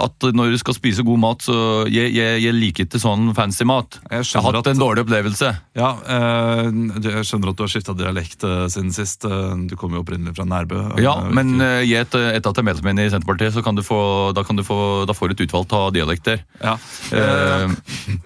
[0.00, 1.58] at når du skal spise god mat, så
[1.92, 4.00] jeg, jeg, jeg liker ikke sånn fancy mat.
[4.08, 5.52] Jeg Jeg, har hatt at- en dårlig opplevelse.
[5.76, 6.72] Ja, øh,
[7.04, 9.26] jeg skjønner at du har skifta dialekt øh, siden sist.
[9.26, 10.80] Du kommer jo opprinnelig fra Nærbø.
[11.04, 14.44] Ja, men eh, etter at jeg er medlem i Senterpartiet, så kan du få, da,
[14.46, 16.42] kan du få, da får du et utvalg av dialekter.
[16.62, 16.76] ja.
[17.12, 17.66] Eh,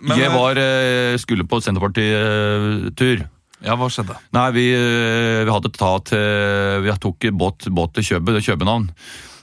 [0.01, 3.27] men, jeg eh, var, eh, skulle på Senterpartitur.
[3.65, 4.17] ja, hva skjedde?
[4.37, 8.91] Nei, vi, eh, vi hadde til Vi tok båt, båt til er København.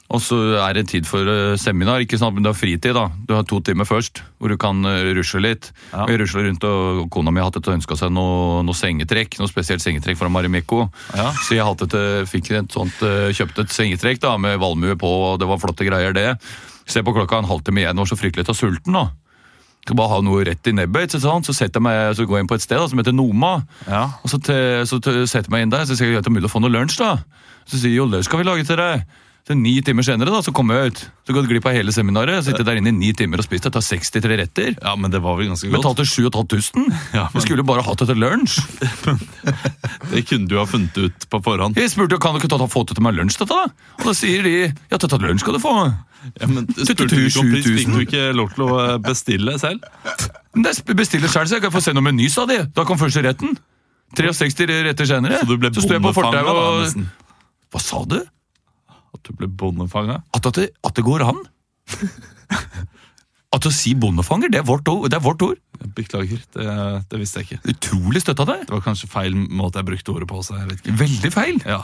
[0.08, 3.10] Og så er det tid for eh, seminar, ikke sant, men du har fritid da.
[3.28, 5.68] Du har to timer først, hvor du kan eh, rusle litt.
[5.92, 6.06] Ja.
[6.06, 9.84] Og jeg rusler rundt, og kona mi hadde ønska seg noe, noe sengetrekk, noe spesielt
[9.84, 10.86] sengetrekk fra Marimekko.
[11.12, 11.34] Ja.
[11.44, 15.12] Så jeg hadde et, fikk et sånt, eh, kjøpte et sengetrekk da, med valmue på,
[15.34, 16.30] og det var flotte greier det.
[16.88, 19.06] Se på klokka en halvtime igjen, var så fryktelig av sulten nå.
[19.84, 22.50] Skal bare ha noe rett i nebbet, så setter jeg meg, så går jeg inn
[22.52, 23.54] på et sted da, som heter Noma.
[23.88, 24.02] Ja.
[24.20, 26.32] Og så, til, så til, setter jeg meg inn der, så sier jeg at det
[26.34, 27.14] er mulig å få noe lunsj da.
[27.68, 29.06] Så sier jeg, jo, det skal vi lage til deg.
[29.48, 31.02] Så ni timer senere da, så kommer jeg ut.
[31.24, 32.36] Så jeg glipp av hele seminaret.
[32.36, 33.70] Jeg sitter der inne i ni timer og spiser.
[33.70, 34.74] Jeg tar 63 retter.
[34.76, 35.80] ja, men det var vel ganske godt.
[35.80, 36.92] Betalte 7500.
[37.16, 38.60] Ja, men- Jeg skulle bare hatt det til lunsj.
[40.12, 41.78] Det kunne du ha funnet ut på forhånd.
[41.80, 43.72] Jeg spurte jo, kan du ikke ta, få det til meg lunsj dette da?
[44.00, 44.54] Og da sier de,
[44.92, 45.74] ja, til lunsj skal du få.
[46.42, 47.68] Ja, men Spurte du ikke om pris?
[47.72, 49.84] Fikk du ikke lov til å bestille selv?
[50.56, 52.66] Men det bestiller selv, så jeg kan få se noe meny, sa de.
[52.76, 53.56] Da kom første retten.
[54.16, 55.40] 63 retter senere.
[55.44, 57.08] Så du ble jeg på fortauet da, og...
[57.72, 58.20] Hva sa du?
[59.16, 60.22] At du ble bondefanga?
[60.36, 61.44] At, at, det, at det går an?
[63.56, 65.06] At å si bondefanger, det er vårt ord.
[65.10, 65.60] Det er vårt ord.
[65.96, 66.66] Beklager, det,
[67.10, 67.72] det visste jeg ikke.
[67.72, 68.66] Utrolig støtt av deg.
[68.68, 70.42] Det var kanskje feil måte jeg brukte ordet på.
[70.44, 70.96] så jeg vet ikke.
[71.00, 71.62] Veldig feil.
[71.64, 71.80] Ja.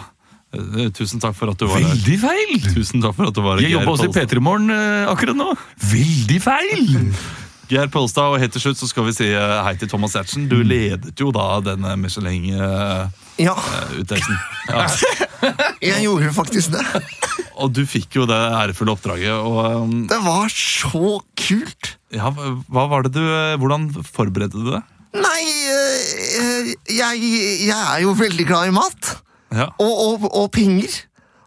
[0.54, 1.88] Eh, Tusen takk for at du var her.
[1.96, 2.52] Veldig feil.
[2.76, 5.40] Tusen takk for at du var her, Jeg jobber også i P3 Morgen eh, akkurat
[5.40, 5.50] nå.
[5.94, 6.86] Veldig feil!
[7.72, 10.50] Geir Polstad, og helt til slutt så skal vi si eh, hei til Thomas Ertsen.
[10.52, 13.22] Du ledet jo da denne Michelin-utdelelsen.
[13.42, 13.56] Ja,
[14.70, 14.86] Ja.
[15.82, 16.84] jeg gjorde faktisk det.
[17.60, 19.34] Og du fikk jo det ærefulle oppdraget.
[19.34, 21.96] Og um, Det var så kult.
[22.14, 24.84] ja, hva var det du eh, Hvordan forberedte du det?
[25.14, 27.26] Nei, eh, jeg,
[27.68, 29.12] jeg er jo veldig glad i mat.
[29.54, 29.70] Ja.
[29.78, 30.96] Og, og, og penger.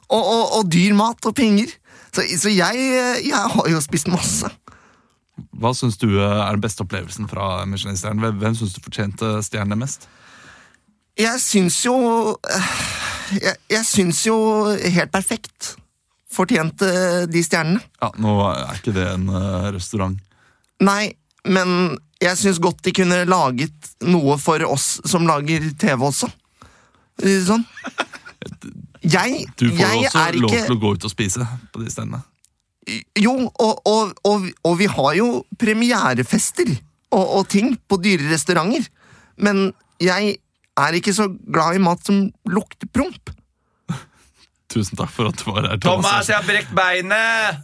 [0.07, 0.23] Og,
[0.59, 1.73] og, dyr mat og penger.
[2.15, 2.85] Så, så jeg,
[3.27, 4.51] jeg har jo spist masse.
[5.57, 8.39] Hva syns du eh, er den beste opplevelsen fra Michelin-stjernen?
[8.41, 10.07] Hvem syns du fortjente stjernene mest?
[11.17, 11.97] Jeg syns jo
[12.37, 12.71] eh,
[13.41, 14.37] Jeg, jeg syns jo
[14.77, 15.75] helt perfekt
[16.37, 16.89] fortjente
[17.33, 17.81] de stjernene.
[18.03, 20.19] Ja, Nå er ikke det en eh, restaurant.
[20.85, 21.15] Nei,
[21.49, 26.29] men jeg syns godt de kunne laget noe for oss som lager TV også.
[27.47, 27.65] Sånn.
[29.07, 31.93] Jeg, Du får jeg også lov ikke til å gå ut og spise på de
[31.93, 32.21] stedene.
[33.19, 36.69] Jo, og, og, og, og vi har jo premierefester
[37.15, 38.87] og, og ting på dyre restauranter.
[39.41, 39.71] Men
[40.03, 40.37] jeg
[40.81, 43.33] er ikke så glad i mat som lukter promp.
[44.67, 47.61] Tusen takk for at du var her, Thomas, Thomas jeg har brekt beinet!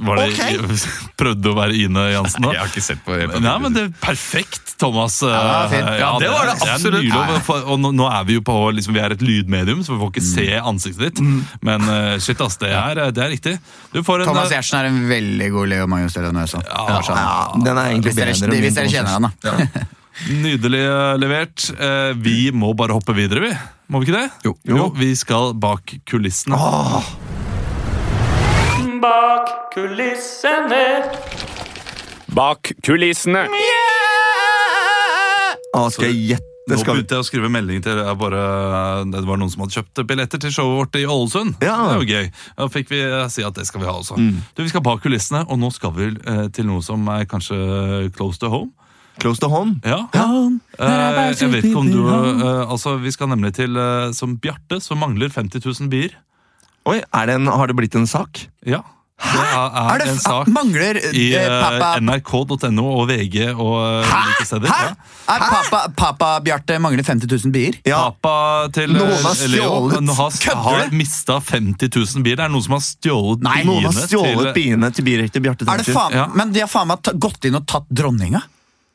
[0.00, 0.78] Var det,
[1.20, 2.54] Prøvde å være Ine Jansen nå?
[2.54, 3.26] Jeg har ikke sett på det.
[3.44, 5.18] Nei, men det er perfekt, Thomas.
[5.20, 5.42] Ja.
[5.68, 7.04] Eh, Ja, det var det er absolutt.
[7.12, 9.92] Det og Og nå, nå er vi jo på liksom, Vi er et lydmedium, så
[9.94, 11.22] vi får ikke se ansiktet ditt.
[11.60, 13.54] Men eh, shit, ass, det er, det er riktig.
[13.92, 16.64] Du får en Thomas Gjertsen Giertsen er en veldig god Leo Magnus Delanøse.
[16.66, 17.30] Ja, Ja,
[17.60, 19.86] den er egentlig Hvis dere, bedre hvis dere kjenner han, da.
[20.28, 21.70] Nydelig eh, levert.
[21.80, 23.52] Eh, Vi må bare hoppe videre, vi.
[23.90, 24.52] Må vi ikke det?
[24.68, 24.90] Jo.
[24.98, 26.58] Vi skal bak kulissene.
[29.00, 30.84] Bak kulissene.
[32.36, 33.46] Bak kulissene.
[35.70, 36.46] Å, skal jeg gjette?
[36.70, 38.40] Nå begynte jeg å skrive melding til jeg bare,
[39.10, 41.56] Det var noen som hadde kjøpt billetter til showet vårt i Ålesund.
[41.64, 41.78] Ja.
[41.88, 42.28] Det er jo gøy.
[42.60, 44.20] Da fikk vi eh, si at det skal vi ha også.
[44.20, 46.12] Du, Vi skal bak kulissene, og nå skal vi
[46.54, 47.58] til noe som er kanskje
[48.14, 48.70] close to home.
[49.18, 49.80] Close to home?
[49.84, 50.04] Ja.
[50.14, 54.80] Eh, jeg vet ikke om du eh, Altså, Vi skal nemlig til eh, som Bjarte,
[54.80, 56.14] som mangler 50 000 bier.
[56.88, 58.46] Oi, er det en, Har det blitt en sak?
[58.64, 58.80] Ja.
[59.20, 63.02] Det er, er, Er det en f- sak mangler i eh, eh, pappa nrk.no og
[63.10, 63.74] VG og
[64.08, 64.70] ulike steder.
[64.72, 64.86] Hæ?
[64.86, 65.34] Ja.
[65.34, 67.76] Er pappa, pappa Bjarte mangler 50 000 bier?
[67.84, 67.98] Ja.
[68.08, 69.98] Pappa til Noen eh, har Leo stjålet.
[69.98, 70.96] han har, Kødder har du?
[71.02, 72.40] mista 50 000 bier.
[72.40, 75.44] Det er noen som har stjålet Nei, biene Noen har stjålet til biene til birekte
[75.44, 76.24] Bjarte Er det faen, Ja.
[76.40, 78.40] Men de har faen meg ta- gått inn og tatt dronninga.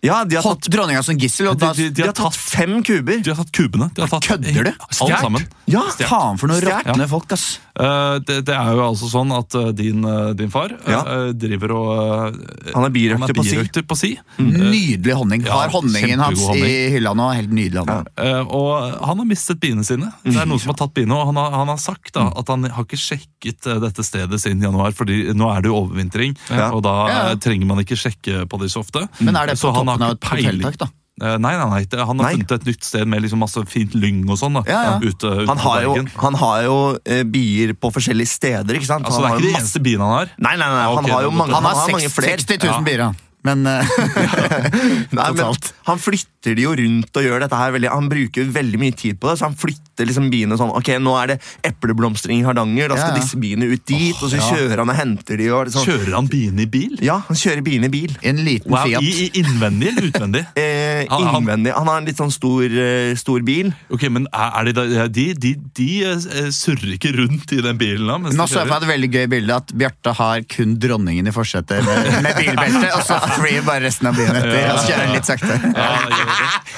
[0.05, 1.49] Ja, de har tatt, dronninga som gissel.
[1.51, 3.21] Og de, de, de, de har tatt fem kuber.
[3.25, 3.89] De har tatt kubene.
[3.95, 4.73] De har tatt Kødder du?
[4.85, 5.47] Alt sammen.
[5.71, 7.47] Ja, faen for noen råtne folk, ass.
[7.75, 11.01] Eh, det, det er jo altså sånn at eh, din, eh, din far Ja.
[11.35, 12.37] driver og
[12.73, 13.81] Han er birøkter på si.
[13.83, 14.11] på si.
[14.39, 15.43] Nydelig honning.
[15.45, 16.63] Ja, Har honningen hans honning.
[16.63, 17.27] i hylla nå.
[17.35, 18.07] Helt nydelig honning.
[18.17, 20.11] Eh, og han har mistet biene sine.
[20.23, 22.47] Det er noen som har tatt biene, og han har, han har sagt da, at
[22.47, 26.71] han har ikke sjekket dette stedet siden januar, fordi nå er det jo overvintring, Ja.
[26.71, 27.35] og da Ja.
[27.35, 29.07] trenger man ikke sjekke på de så ofte.
[29.19, 30.87] Men er det på så toppen av et hotelltak, da?
[31.21, 32.31] Eh, Nei, nei, nei, han har Nei.
[32.35, 34.57] funnet et nytt sted med liksom masse fint lyng og sånn.
[34.59, 34.95] da, Ja, ja.
[34.99, 39.05] Ute, ute Han har jo, han har jo eh, bier på forskjellige steder, ikke sant?
[39.07, 40.33] Altså, han det er ikke de masse- eneste biene han har.
[40.37, 41.53] Nei, nei, nei, Ja, ok, han har jo mange.
[41.55, 42.35] Han har har seks- flere.
[42.43, 43.15] 60 000 bier, han.
[43.45, 43.95] Men eh,
[45.15, 48.79] Nei, men han flytter de jo rundt og gjør dette her veldig, Han bruker veldig
[48.81, 52.41] mye tid på det, så han flytter liksom biene sånn Ok, nå er det epleblomstring
[52.41, 53.21] i Hardanger, da skal Ja, ja.
[53.23, 54.45] disse biene ut dit, og så ja.
[54.51, 55.85] kjører han og henter de og liksom.
[55.87, 56.97] Kjører han biene i bil?
[57.05, 58.13] Ja, han kjører biene i bil.
[58.21, 59.05] en liten Wow, Fiat.
[59.05, 60.43] i, i Innvendig eller utvendig?
[60.65, 61.73] Eh, innvendig.
[61.75, 63.67] Han har en litt sånn stor, uh, stor bil.
[63.93, 67.77] Ok, men er, er de, da- de, de, de eh, surrer ikke rundt i den
[67.79, 68.15] bilen da?
[68.23, 71.27] mens Nå så jeg for meg et veldig gøy bilde at Bjarte har kun dronningen
[71.29, 74.69] i forsetet med, med bilbelte, og så flyr bare resten av bilen etter.
[74.73, 75.59] Og så kjører han litt sakte.
[75.75, 76.27] Ja, det.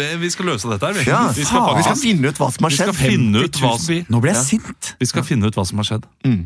[0.01, 0.97] eh, vi skal løse dette her.
[0.99, 3.13] Vi, Ja, vi, skal, vi skal finne ut hva som har vi skal skjedd.
[3.13, 4.11] finne ut hva, 50 000 bier.
[4.15, 4.95] Nå ble jeg sint.
[5.01, 6.07] vi skal finne ut hva som har skjedd.
[6.27, 6.45] Mm.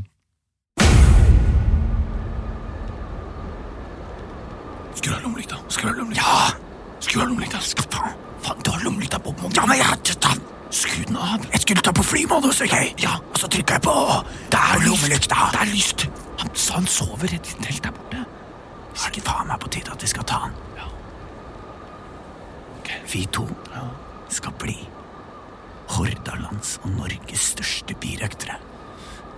[4.99, 5.57] Skru av lommelykta.
[5.68, 6.22] Skru av lommelykta.
[6.22, 6.39] Ja!
[7.01, 7.61] Skru av lommelykta.
[7.93, 8.14] Faen.
[8.43, 9.57] Faen, du har lommelykta på mobilen.
[9.57, 10.35] Ja, men jeg ta,
[10.70, 11.45] Skru den av.
[11.53, 12.74] Jeg skulle ta på flymodus, ok?
[13.01, 13.95] Ja, og så trykka jeg på
[14.53, 15.47] Det er lommelykta.
[15.55, 16.09] Det er lyst.
[16.39, 18.24] Han, han sover rett i telt der borte.
[18.99, 20.55] Er det faen meg på tide at vi skal ta han?
[20.78, 20.86] Ja.
[23.12, 23.47] Vi to
[24.32, 24.76] skal bli
[25.89, 28.59] Hordalands og Norges største birøktere.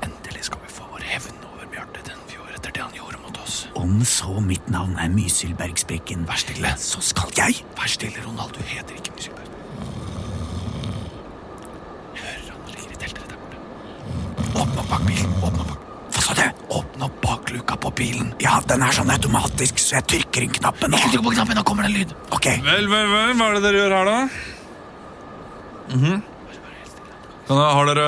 [0.03, 3.39] Endelig skal vi få vår hevn over Bjarte den fjord etter det han gjorde mot
[3.45, 3.61] oss.
[3.79, 6.73] Om så mitt navn er Mysilbergsprekken, Vær stille.
[6.81, 8.57] så skal jeg Vær stille, Ronald.
[8.57, 9.47] Du heter ikke Mysilberg.
[12.17, 13.57] Jeg hører han ligger i teltet der borte.
[14.65, 15.37] Åpne opp bak bilen.
[15.39, 15.87] Åpne opp bak
[16.17, 16.65] Hva sa du?
[16.81, 18.33] Åpne opp bakluka på bilen.
[18.43, 20.97] Ja, den er sånn automatisk, så jeg trykker inn knappen.
[20.97, 22.15] Ikke trykk på knappen, nå kommer det en lyd.
[22.33, 22.49] Ok.
[22.65, 24.19] Vel, vel, vel, hva er det dere gjør her da?
[25.95, 26.23] Mhm.
[27.51, 28.07] Kan jeg- Har dere,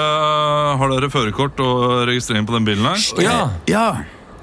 [0.79, 2.99] har dere førerkort og registrering på den bilen her?
[3.23, 3.87] Ja, Ja.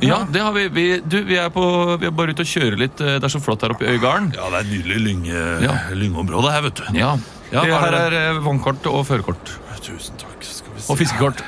[0.02, 0.68] ja, det har vi.
[0.68, 1.64] Vi, du, vi, er på,
[2.00, 3.00] vi er bare ute og kjører litt.
[3.02, 4.34] eh, Det er så flott her oppe i Øygarden.
[4.36, 5.74] Ja, det er et nydelig lynge, Ja.
[5.96, 6.84] lyngområde her, vet du.
[7.00, 7.16] Ja.
[7.52, 9.56] Ja, Det er her er eh, vannkort og førerkort.
[9.82, 10.44] Tusen takk.
[10.44, 10.92] Skal vi se.
[10.92, 11.40] Og fiskekort.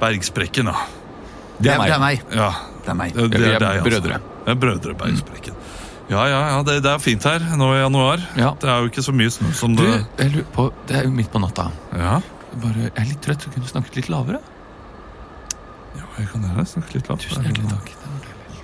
[0.00, 0.76] Bergsprekken, ja.
[1.62, 2.22] Det er Det er meg.
[2.34, 2.50] Ja,
[2.82, 3.14] Det er meg.
[3.14, 3.88] det, det Vi er er deg, altså.
[3.90, 4.20] brødre.
[4.42, 5.54] Det er brødre Bergsprekken.
[6.12, 8.20] Ja, ja, ja, det, det er fint her nå i januar.
[8.36, 8.50] Ja.
[8.60, 11.06] Det er jo ikke så mye snø som Du, det jeg lurer på, det er
[11.06, 11.70] jo midt på natta.
[11.96, 12.18] Ja,
[12.52, 14.40] Bare, jeg er litt trøtt, så kunne du snakket litt lavere?
[15.96, 17.24] ja jeg kan gjerne snakke litt lavt.
[17.24, 17.92] Tusen hjertelig takk.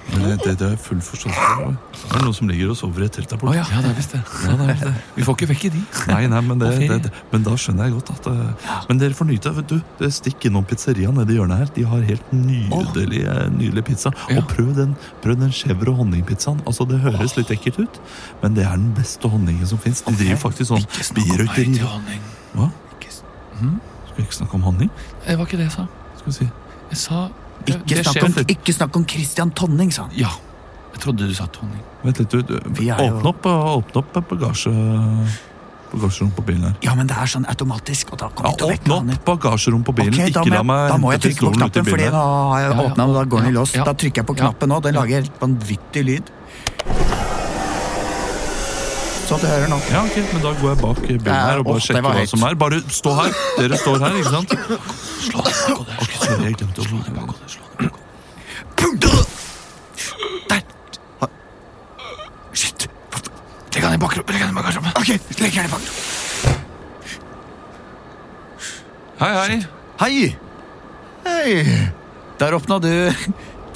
[0.09, 1.75] Men det, det, det er full forståelse for.
[1.93, 3.57] Det er noen som ligger og sover i et telt der Å borte.
[3.59, 4.21] ja, ja, det er visst det.
[4.47, 4.93] Ja, det er visst det.
[5.19, 5.83] Vi får ikke vekke de.
[6.09, 9.29] Nei, nei, men, det, det, men da skjønner jeg godt at eh, Men dere får
[9.29, 11.73] nyte vet du, Stikk innom pizzeria nede i hjørnet her.
[11.77, 14.13] De har helt nydelig, eh, nydelig pizza.
[14.31, 14.39] Ja.
[14.41, 14.95] Og prøv den,
[15.25, 16.63] prøv den chèvre honningpizzaen.
[16.65, 18.01] Altså, Det høres litt ekkelt ut,
[18.43, 20.01] men det er den beste honningen som fins.
[20.09, 20.89] De driver faktisk sånn
[21.19, 21.77] birøkteri.
[21.85, 22.25] honning.
[22.55, 22.71] Hva?
[22.97, 23.21] Ikke s-
[23.59, 24.91] Skal vi ikke snakke om honning?
[25.27, 25.87] Det var ikke det jeg sa.
[26.23, 26.49] Skal vi si
[26.89, 27.29] Jeg sa
[27.67, 30.13] Ikke det snakk, om, ikke snakk om Christian Tonning, sa han.
[30.17, 30.31] Ja.
[30.95, 31.83] Jeg trodde du sa Tonning.
[32.05, 32.39] Vent litt, du.
[32.39, 34.73] er jo- åpne, opp, eh, åpne opp bagasje...
[35.89, 36.75] Bagasjerom på bilen her.
[36.85, 39.95] Ja, men det er sånn automatisk, og da Ja, kommer å Åpne opp bagasjerom på
[39.97, 40.13] bilen.
[40.13, 42.71] Okay, da, ikke la meg da må jeg trykke på knappen, fordi da har jeg
[42.71, 42.89] Ja, ja.
[42.91, 43.75] åpna, og da går den i lås.
[43.75, 43.85] Ja.
[43.85, 44.81] Da trykker jeg på knappen nå.
[44.85, 46.31] Den lager helt vanvittig lyd.
[49.29, 49.77] Sånn at du hører nå.
[49.93, 52.15] Ja, ok, men da går jeg bak bilen her og bare åh, det sjekker var
[52.17, 52.31] hva høyt.
[52.33, 52.55] som er.
[52.63, 53.31] Bare stå her.
[53.59, 54.51] Dere står her, ikke sant?
[55.29, 57.29] Slå deg bak Ok, sorry, jeg glemte å slå deg bak
[60.49, 60.63] Der!
[62.57, 62.87] Shit.
[63.75, 64.33] Legg han i bakrommet.
[64.33, 64.93] Legg han i bakrommet.
[64.97, 65.11] Ok,
[65.43, 65.85] legger den bak.
[69.19, 69.59] Hei, hei.
[70.01, 70.17] Hei!
[71.27, 71.53] Hei!
[72.41, 72.91] Der åpna du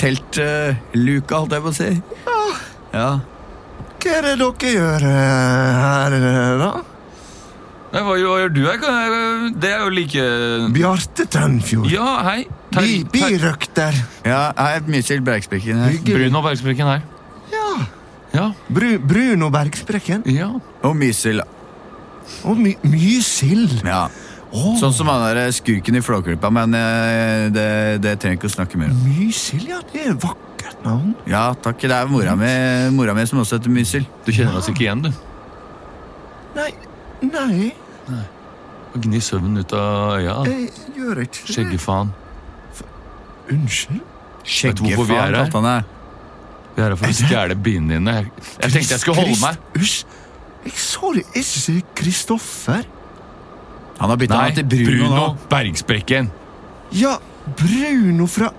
[0.00, 1.90] teltluka, holdt jeg på å si.
[2.94, 3.09] Ja.
[4.03, 6.16] Er det dere gjør her,
[6.59, 6.70] da?
[7.92, 8.82] Nei, Hva, hva gjør du her?
[9.61, 10.22] Det er jo like
[10.72, 11.90] Bjarte Tønfjord.
[11.92, 12.46] Ja, hei.
[12.72, 13.98] Bi, Ter- ter- birøkter.
[14.24, 15.98] ja jeg er Mysil Bergsprekken her.
[16.07, 17.03] Bruno Bergsprekken her.
[17.53, 17.66] Ja.
[18.32, 18.46] Ja.
[18.72, 20.24] Bru, Bruno Bergsprekken.
[20.32, 20.48] ja.
[20.82, 21.42] Og Mysil.
[22.48, 23.20] Og my, mye.
[23.84, 24.07] Ja.
[24.53, 24.72] Oh.
[24.80, 27.68] Sånn som han der skurken i Flåklypa, men eh, det,
[28.05, 28.98] det trenger ikke å snakke mer om.
[29.05, 29.78] Mysil, ja.
[29.92, 30.20] Det er et
[30.63, 31.15] vakkert navn.
[31.27, 31.81] Ja, takk.
[31.83, 32.53] Det er mora mi,
[32.97, 34.07] mora mi som også heter Mysil.
[34.27, 35.11] Du kjenner oss ikke igjen, du.
[36.57, 36.71] Nei,
[37.23, 37.73] nei,
[38.09, 38.23] Nei.
[38.93, 40.35] Gni søvnen ut av øya.
[40.45, 41.55] jeg gjør ikke det.
[41.55, 42.11] Skjeggefaen.
[43.53, 44.01] Unnskyld?
[44.43, 45.51] Vet du hvorfor vi er her?
[45.55, 45.85] han.
[46.75, 48.17] Vi er her for å stjele biene dine.
[48.19, 49.63] Jeg, jeg tenkte jeg skulle holde meg.
[49.79, 50.03] Hysj!
[50.63, 52.85] Jeg så det ikke Kristoffer.
[53.99, 55.25] Han har bytta navn til Bruno, Bruno.
[55.51, 56.31] Bergsprekken.
[56.95, 57.17] Ja,
[57.59, 58.53] Bruno fra,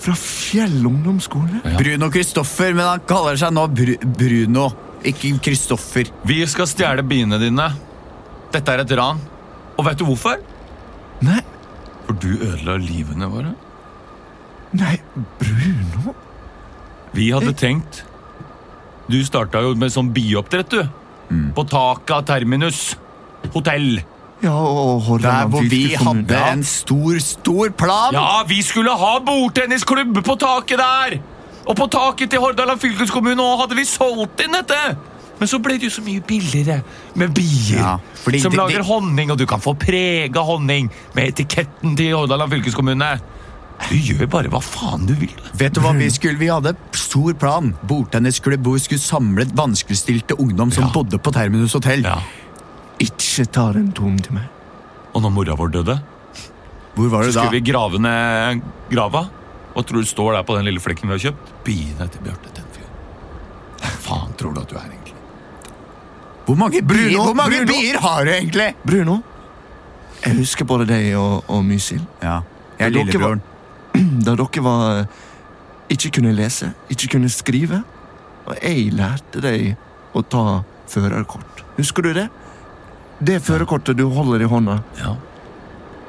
[0.00, 1.60] fra Fjell ungdomsskole.
[1.64, 1.76] Ja.
[1.80, 4.68] Bruno Kristoffer, men han kaller seg nå Bru Bruno,
[5.06, 6.08] ikke Kristoffer.
[6.28, 7.68] Vi skal stjele biene dine.
[8.52, 9.20] Dette er et ran.
[9.78, 10.40] Og vet du hvorfor?
[11.24, 11.40] Nei,
[12.06, 13.52] For du ødela livene våre.
[14.72, 14.96] nei,
[15.40, 16.14] Bruno?
[17.12, 18.04] Vi hadde tenkt
[19.10, 20.84] Du starta jo med sånn bioppdrett, du.
[21.56, 22.94] På taket av Terminus
[23.54, 24.00] hotell.
[24.42, 28.14] Ja, og Der hvor vi hadde hadde en stor, stor plan.
[28.16, 31.18] Ja, vi skulle ha bordtennisklubb på taket der!
[31.68, 34.78] Og på taket til Hordaland fylkeskommune òg hadde vi solgt inn dette!
[35.40, 36.80] Men så ble det jo så mye billigere
[37.16, 37.92] med bier Ja,
[38.24, 38.86] som det, lager det...
[38.88, 43.12] honning, og du kan få prega honning med etiketten til Hordaland fylkeskommune.
[43.88, 45.32] Du gjør bare hva faen du vil.
[45.56, 46.36] Vet du hva vi skulle?
[46.40, 47.70] Vi hadde stor plan.
[47.88, 50.90] Bordtennisklubb hvor vi skulle samle vanskeligstilte ungdom som Ja.
[50.92, 52.04] bodde på Terminus hotell.
[52.04, 52.18] Ja.
[53.00, 54.48] Ikke ta den tonen til meg.
[55.14, 55.98] Og når mora vår døde,
[56.94, 57.40] Hvor var så du da?
[57.44, 59.24] skulle vi grave ned grava.
[59.74, 61.52] Hva tror du står der på den lille flekken vi har kjøpt?
[61.64, 62.90] Biene til Bjarte Tenfjord.
[63.80, 65.14] Hva faen tror du at du er, egentlig?
[66.46, 67.72] Hvor mange, bier, Bruno, hvor mange Bruno.
[67.78, 68.68] bier har du egentlig?
[68.84, 69.20] Bruno,
[70.24, 72.02] jeg husker både deg og, og Mysil.
[72.22, 72.40] Ja,
[72.80, 73.40] jeg er lillebjørn.
[74.26, 75.06] Da dere var eh,
[75.90, 77.80] ikke kunne lese, ikke kunne skrive.
[78.46, 79.72] Og jeg lærte deg
[80.14, 80.44] å ta
[80.90, 81.62] førerkort.
[81.78, 82.26] Husker du det?
[83.20, 85.14] Det førerkortet du holder i hånda, Ja.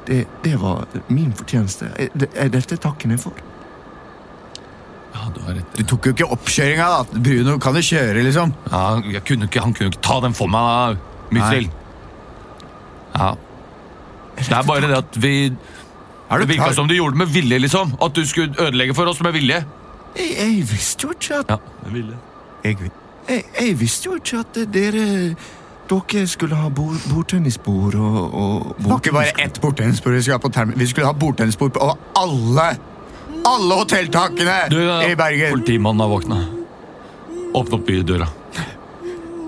[0.07, 1.91] det, det var min fortjeneste.
[1.99, 3.34] Er, er dette takken jeg får?
[5.14, 5.74] ja, du har rett.
[5.76, 7.20] Du tok jo ikke oppkjøringa, da.
[7.20, 8.53] Bruno kan jo kjøre, liksom.
[8.72, 11.68] Ja, jeg kunne ikke, han kunne ikke ta den for meg, da, Mysil.
[13.16, 13.34] Ja.
[14.39, 15.34] Det er bare det at vi
[16.32, 16.74] Er Det du virka klar?
[16.74, 17.91] som du gjorde det med vilje, liksom.
[18.01, 19.66] At du skulle ødelegge for oss med vilje.
[20.16, 21.57] Jeg, jeg visste jo ikke at Ja.
[21.84, 22.18] Det vilje.
[22.64, 22.91] Jeg-
[23.30, 25.36] jeg, jeg visste jo ikke at dere
[25.91, 30.39] dere skulle ha bord, bordtennisbord og, og Det var ikke bare ett bordtennisbord vi skulle
[30.39, 30.65] ha.
[30.75, 32.69] Vi skulle ha bordtennisbord på alle
[33.45, 35.51] alle hotelltakene Du, ja, i Bergen.
[35.55, 36.37] Politimannen har våkna.
[37.53, 38.27] Åpne opp døra.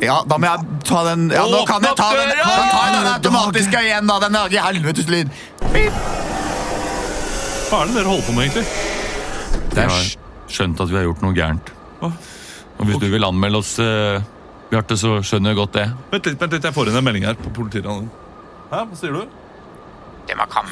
[0.04, 3.08] Ja, da må jeg ta den ja, Nå kan jeg ta den, kan ta den
[3.14, 4.18] automatiske igjen, da.
[4.20, 5.32] Den lager helvetes lyd.
[7.70, 8.66] Hva er det dere holder på med, egentlig?
[9.74, 10.10] Det er
[10.52, 11.72] skjønt at vi har gjort noe gærent.
[12.04, 14.20] Og hvis du vil anmelde oss, eh,
[14.74, 15.86] Bjarte, så skjønner jeg godt det.
[16.12, 17.86] Vent litt, vent litt, jeg får inn en melding her på politiet.
[18.74, 19.40] Hæ, hva sier du?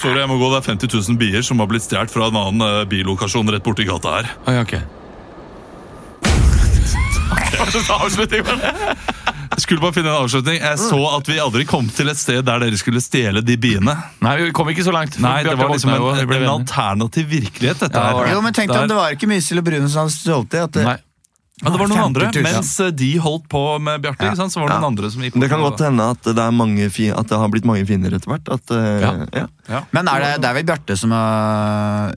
[0.01, 0.47] Sorry, jeg må gå.
[0.53, 3.65] Det er 50 000 bier som har blitt stjålet fra en annen eh, billokasjon rett
[3.65, 4.29] borti gata her.
[4.47, 4.77] Ah, ja, ok.
[7.91, 8.71] Avslutning på det.
[9.51, 10.57] Jeg skulle bare finne en avslutning.
[10.63, 13.93] Jeg så at vi aldri kom til et sted der dere skulle stjele de biene.
[14.23, 15.19] Nei, vi kom ikke så langt.
[15.21, 16.55] Nei, det Bjarte var liksom våkna jo, en, ble en venner.
[16.63, 18.23] alternativ virkelighet, dette Ja, her.
[18.25, 18.33] det.
[18.37, 20.63] Jo, men tenk deg om det var ikke Mysil og Brune som hadde stjålet det.
[20.69, 20.97] At det Nei.
[21.61, 22.27] Ja, det var noen andre.
[22.31, 22.45] 50 000.
[22.47, 24.79] Mens eh, de holdt på med Bjarte, så var det Ja.
[24.79, 25.41] noen andre som gikk på.
[25.43, 28.15] Det kan godt hende at det, er mange fi, at det har blitt mange fiender
[28.17, 28.49] etter hvert.
[28.49, 29.11] At, uh, Ja.
[29.43, 29.45] ja.
[29.69, 29.83] Ja.
[29.93, 32.15] Men er det, det er vel Bjarte som har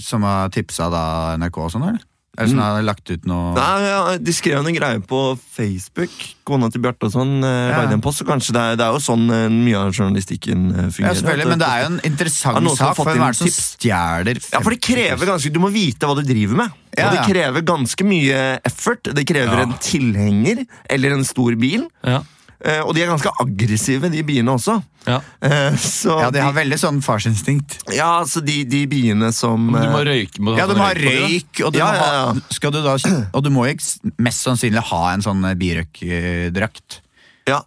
[0.00, 2.04] Som har tipsa da NRK og sånn, eller?
[2.40, 5.20] Eller som har lagt ut noe Nei, ja, De skrev en greie på
[5.54, 6.10] Facebook,
[6.48, 7.36] kona til Bjarte og sånn.
[7.44, 7.82] Eh, Ja.
[7.92, 11.12] en post, så kanskje det er, det er jo sånn eh, mye av journalistikken fungerer.
[11.12, 12.96] Ja, selvfølgelig, men det er jo en Er interessant det sak.
[12.96, 16.16] For hvem er det som stjeler Ja, for det krever ganske Du må vite hva
[16.16, 16.70] du driver med.
[16.98, 19.02] Ja, Og det krever ganske mye effort.
[19.14, 19.62] Det krever Ja.
[19.68, 21.86] en tilhenger eller en stor bil.
[22.02, 22.22] Ja.
[22.60, 24.74] Eh, og de er ganske aggressive, de biene også.
[25.06, 25.20] Ja.
[25.40, 27.78] Eh, så Ja, de har veldig sånn farsinstinkt.
[27.96, 30.42] ja, så de, de biene som Du må eh, røyke.
[30.44, 32.26] Må Ja, du må ha røyk og du, Ja, ja, ja.
[32.34, 32.98] Ha, skal du da,
[33.36, 33.78] og du må jo
[34.20, 37.00] mest sannsynlig ha en sånn birøykdrakt
[37.48, 37.62] Ja,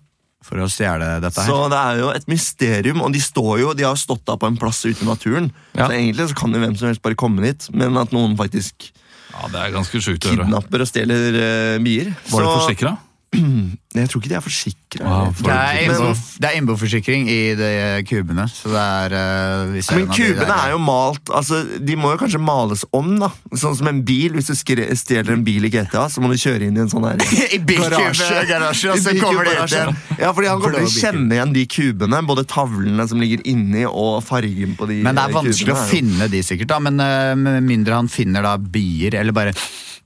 [0.46, 3.86] for å stjele dette Så det er jo et mysterium, og de står jo, de
[3.88, 5.50] har stått da på en plass ute i naturen.
[5.74, 5.88] Ja.
[5.88, 8.92] Så egentlig så kan jo hvem som helst bare komme dit, men at noen faktisk
[9.34, 10.44] Ja, Det er ganske sjukt å høre.
[10.46, 12.12] kidnapper og stjeler uh, bier.
[12.30, 12.94] Var det du forsikra?
[13.94, 15.06] Jeg tror ikke de er forsikra.
[15.06, 17.68] Wow, for- Det er, Men- innbo, det er innboforsikring i de
[18.10, 21.96] kubene, så det er eh, hvis er Men kubene der- er jo malt altså, De
[22.02, 23.30] må jo kanskje males om, da.
[23.54, 24.34] Sånn som en bil.
[24.34, 27.06] Hvis du stjeler en bil i GTA, så må du kjøre inn i en sånn
[27.06, 27.22] her
[27.54, 29.96] I garasje, og så kommer de ut igjen.
[30.20, 32.24] Ja, fordi han kommer til å kjenne igjen de kubene.
[32.26, 35.06] Både tavlene som ligger inni, og fargen på de kubene.
[35.06, 36.82] Men det er eh, vanskelig kubene å finne de sikkert, da.
[36.84, 39.54] Men uh, mindre han finner da bier, eller bare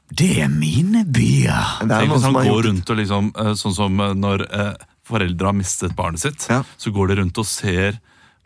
[0.09, 1.81] Det er mine byer.
[1.83, 4.73] Det er noen som han går rundt og liksom eh, Sånn som eh, når eh,
[5.07, 6.61] foreldre har mistet barnet sitt, Ja.
[6.77, 7.99] så går de rundt og ser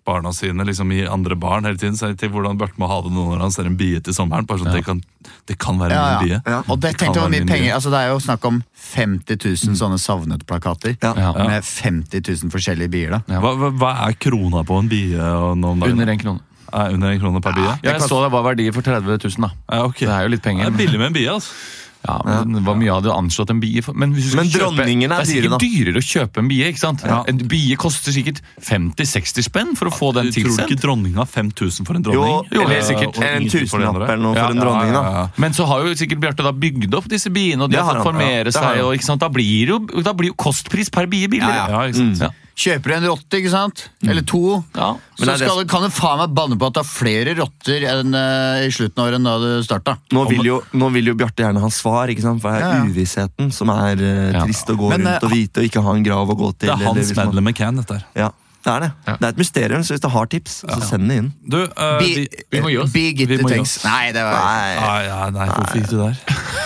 [0.05, 1.93] barna sine liksom i andre barn hele tiden.
[1.97, 4.13] Så jeg tenker hvordan Bjarte må ha det nå når han ser en bie til
[4.17, 4.47] sommeren.
[4.49, 5.01] Bare sånn, det, kan,
[5.45, 6.21] det kan være Ja, min ja.
[6.41, 6.53] bie.
[6.55, 6.59] Ja.
[6.65, 7.73] Og det det, tenkte jeg hvor mye penger.
[7.77, 10.97] Altså Det er jo snakk om 50 000 sånne savnet-plakater.
[11.01, 11.13] Ja.
[11.13, 11.31] Ja.
[11.45, 13.21] Med 50 000 forskjellige bier, da.
[13.29, 13.41] Ja.
[13.45, 15.17] Hva, hva, hva er krona på en bie?
[15.21, 16.41] Under en krone.
[16.71, 17.75] Er under en krone per bie?
[17.83, 19.51] Ja, jeg så det var verdier for 30 000, da.
[19.71, 20.07] Ja, okay.
[20.07, 20.69] Det er jo litt penger.
[20.69, 21.79] Det er billig med en bie, altså.
[22.01, 23.93] Ja, men Hvor mye hadde du anslått en bie for?
[23.93, 26.49] Men, hvis du skal Men kjøpe, dronningen er det er sikkert dyrere å kjøpe en
[26.49, 26.69] bie.
[26.71, 27.03] ikke sant?
[27.05, 27.19] Ja.
[27.29, 30.81] En bie koster sikkert 50-60 spenn for å få den Tror du ikke tilsendt.
[30.81, 32.49] dronninga har 5000 for en dronning?
[32.49, 35.27] Jo, eller Eh, sikkert en tusenlapp eller noe for en dronning, da.
[35.37, 38.01] Men så har jo sikkert Bjarte da bygd opp disse biene, og de har fått
[38.01, 38.07] ja.
[38.09, 38.81] formere seg.
[38.81, 39.21] og ikke sant?
[39.21, 41.69] Da blir jo, da blir jo kostpris per bie billigere.
[41.69, 42.25] Ja, ikke sant?
[42.25, 42.33] Ja.
[42.61, 43.79] Kjøper du en rotte, ikke sant?
[44.05, 44.41] Eller to,
[44.75, 44.91] Ja.
[45.17, 47.85] Men så skal, det- kan du faen meg banne på at det er flere rotter
[47.89, 49.95] enn uh, i slutten av året enn da du starta.
[50.13, 52.41] Nå vil jo, nå vil jo Bjarte gjerne ha svar, ikke sant?
[52.43, 52.85] for det er Ja, ja.
[52.91, 54.43] uvissheten som er Ja.
[54.45, 56.51] trist å gå Men, rundt og eh, vite og ikke ha en grav å gå
[56.59, 56.69] til.
[56.69, 57.25] Det er Hans liksom.
[57.25, 58.05] medlem McCann, dette her.
[58.15, 58.29] Ja,
[58.63, 58.91] det er det.
[59.07, 59.15] Ja.
[59.17, 61.33] Det er et mysterium, så hvis du har tips, så send det inn.
[61.47, 62.91] Du, uh, vi, vi må gi oss.
[62.93, 63.79] Big it things.
[63.83, 64.75] Nei, det var Nei.
[64.77, 66.19] Nei, ja, nei, hvorfor gikk du der?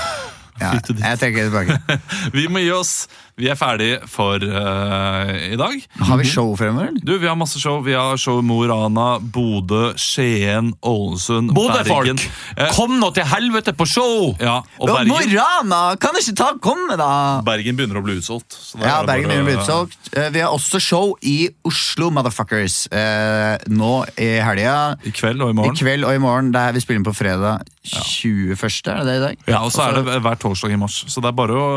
[0.61, 0.71] ja?
[0.75, 1.99] Jeg trekker det tilbake.
[2.35, 3.07] Vi må gi oss.
[3.35, 5.73] Vi er ferdig for uh, i dag.
[6.07, 7.01] Har vi show fremover, eller?
[7.03, 7.81] Du, Vi har masse show.
[7.83, 12.15] Vi har show i Mo i Rana, Bodø, Skien, Ålesund, Bergen.
[12.15, 12.23] Bodø-folk,
[12.55, 14.29] Eh, kom nå til helvete på show!
[14.39, 15.81] ja, og Ja, Mo i Bergen, Rana!
[15.99, 17.41] Kan ikke ta komme, da!
[17.43, 18.55] Bergen begynner å bli utsolgt.
[18.55, 19.99] så da Ja, er det Bergen bare- begynner å bli utsolgt.
[20.15, 22.87] Eh, Vi har også show i Oslo, motherfuckers.
[22.95, 24.95] Eh, Nå i helga.
[25.03, 25.75] I kveld og i I morgen.
[25.75, 26.53] kveld og i morgen.
[26.55, 29.37] Det er vi spiller inn på fredag 21., er det det i dag?
[29.51, 31.03] Ja, Og så er det hver torsdag i mars.
[31.11, 31.67] Så det er bare å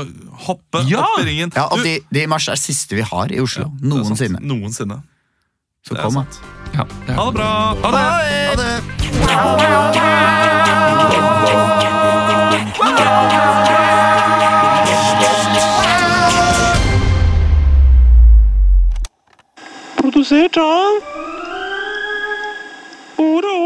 [0.00, 0.08] øh,
[0.48, 1.01] hoppe Ja!
[1.02, 1.52] Opp i ringen.
[1.56, 3.68] Ja, og de, de i mars er siste vi har i Oslo.
[3.68, 3.70] Ja.
[3.92, 4.38] Noensinne.
[4.40, 5.02] Noensinne.
[5.86, 6.24] Så kom, da.
[6.76, 7.74] Ja, det Ha det bra!
[7.82, 8.02] Ha det!
[8.48, 8.72] Ha det!
[19.96, 20.92] Produsert av
[23.16, 23.61] Ora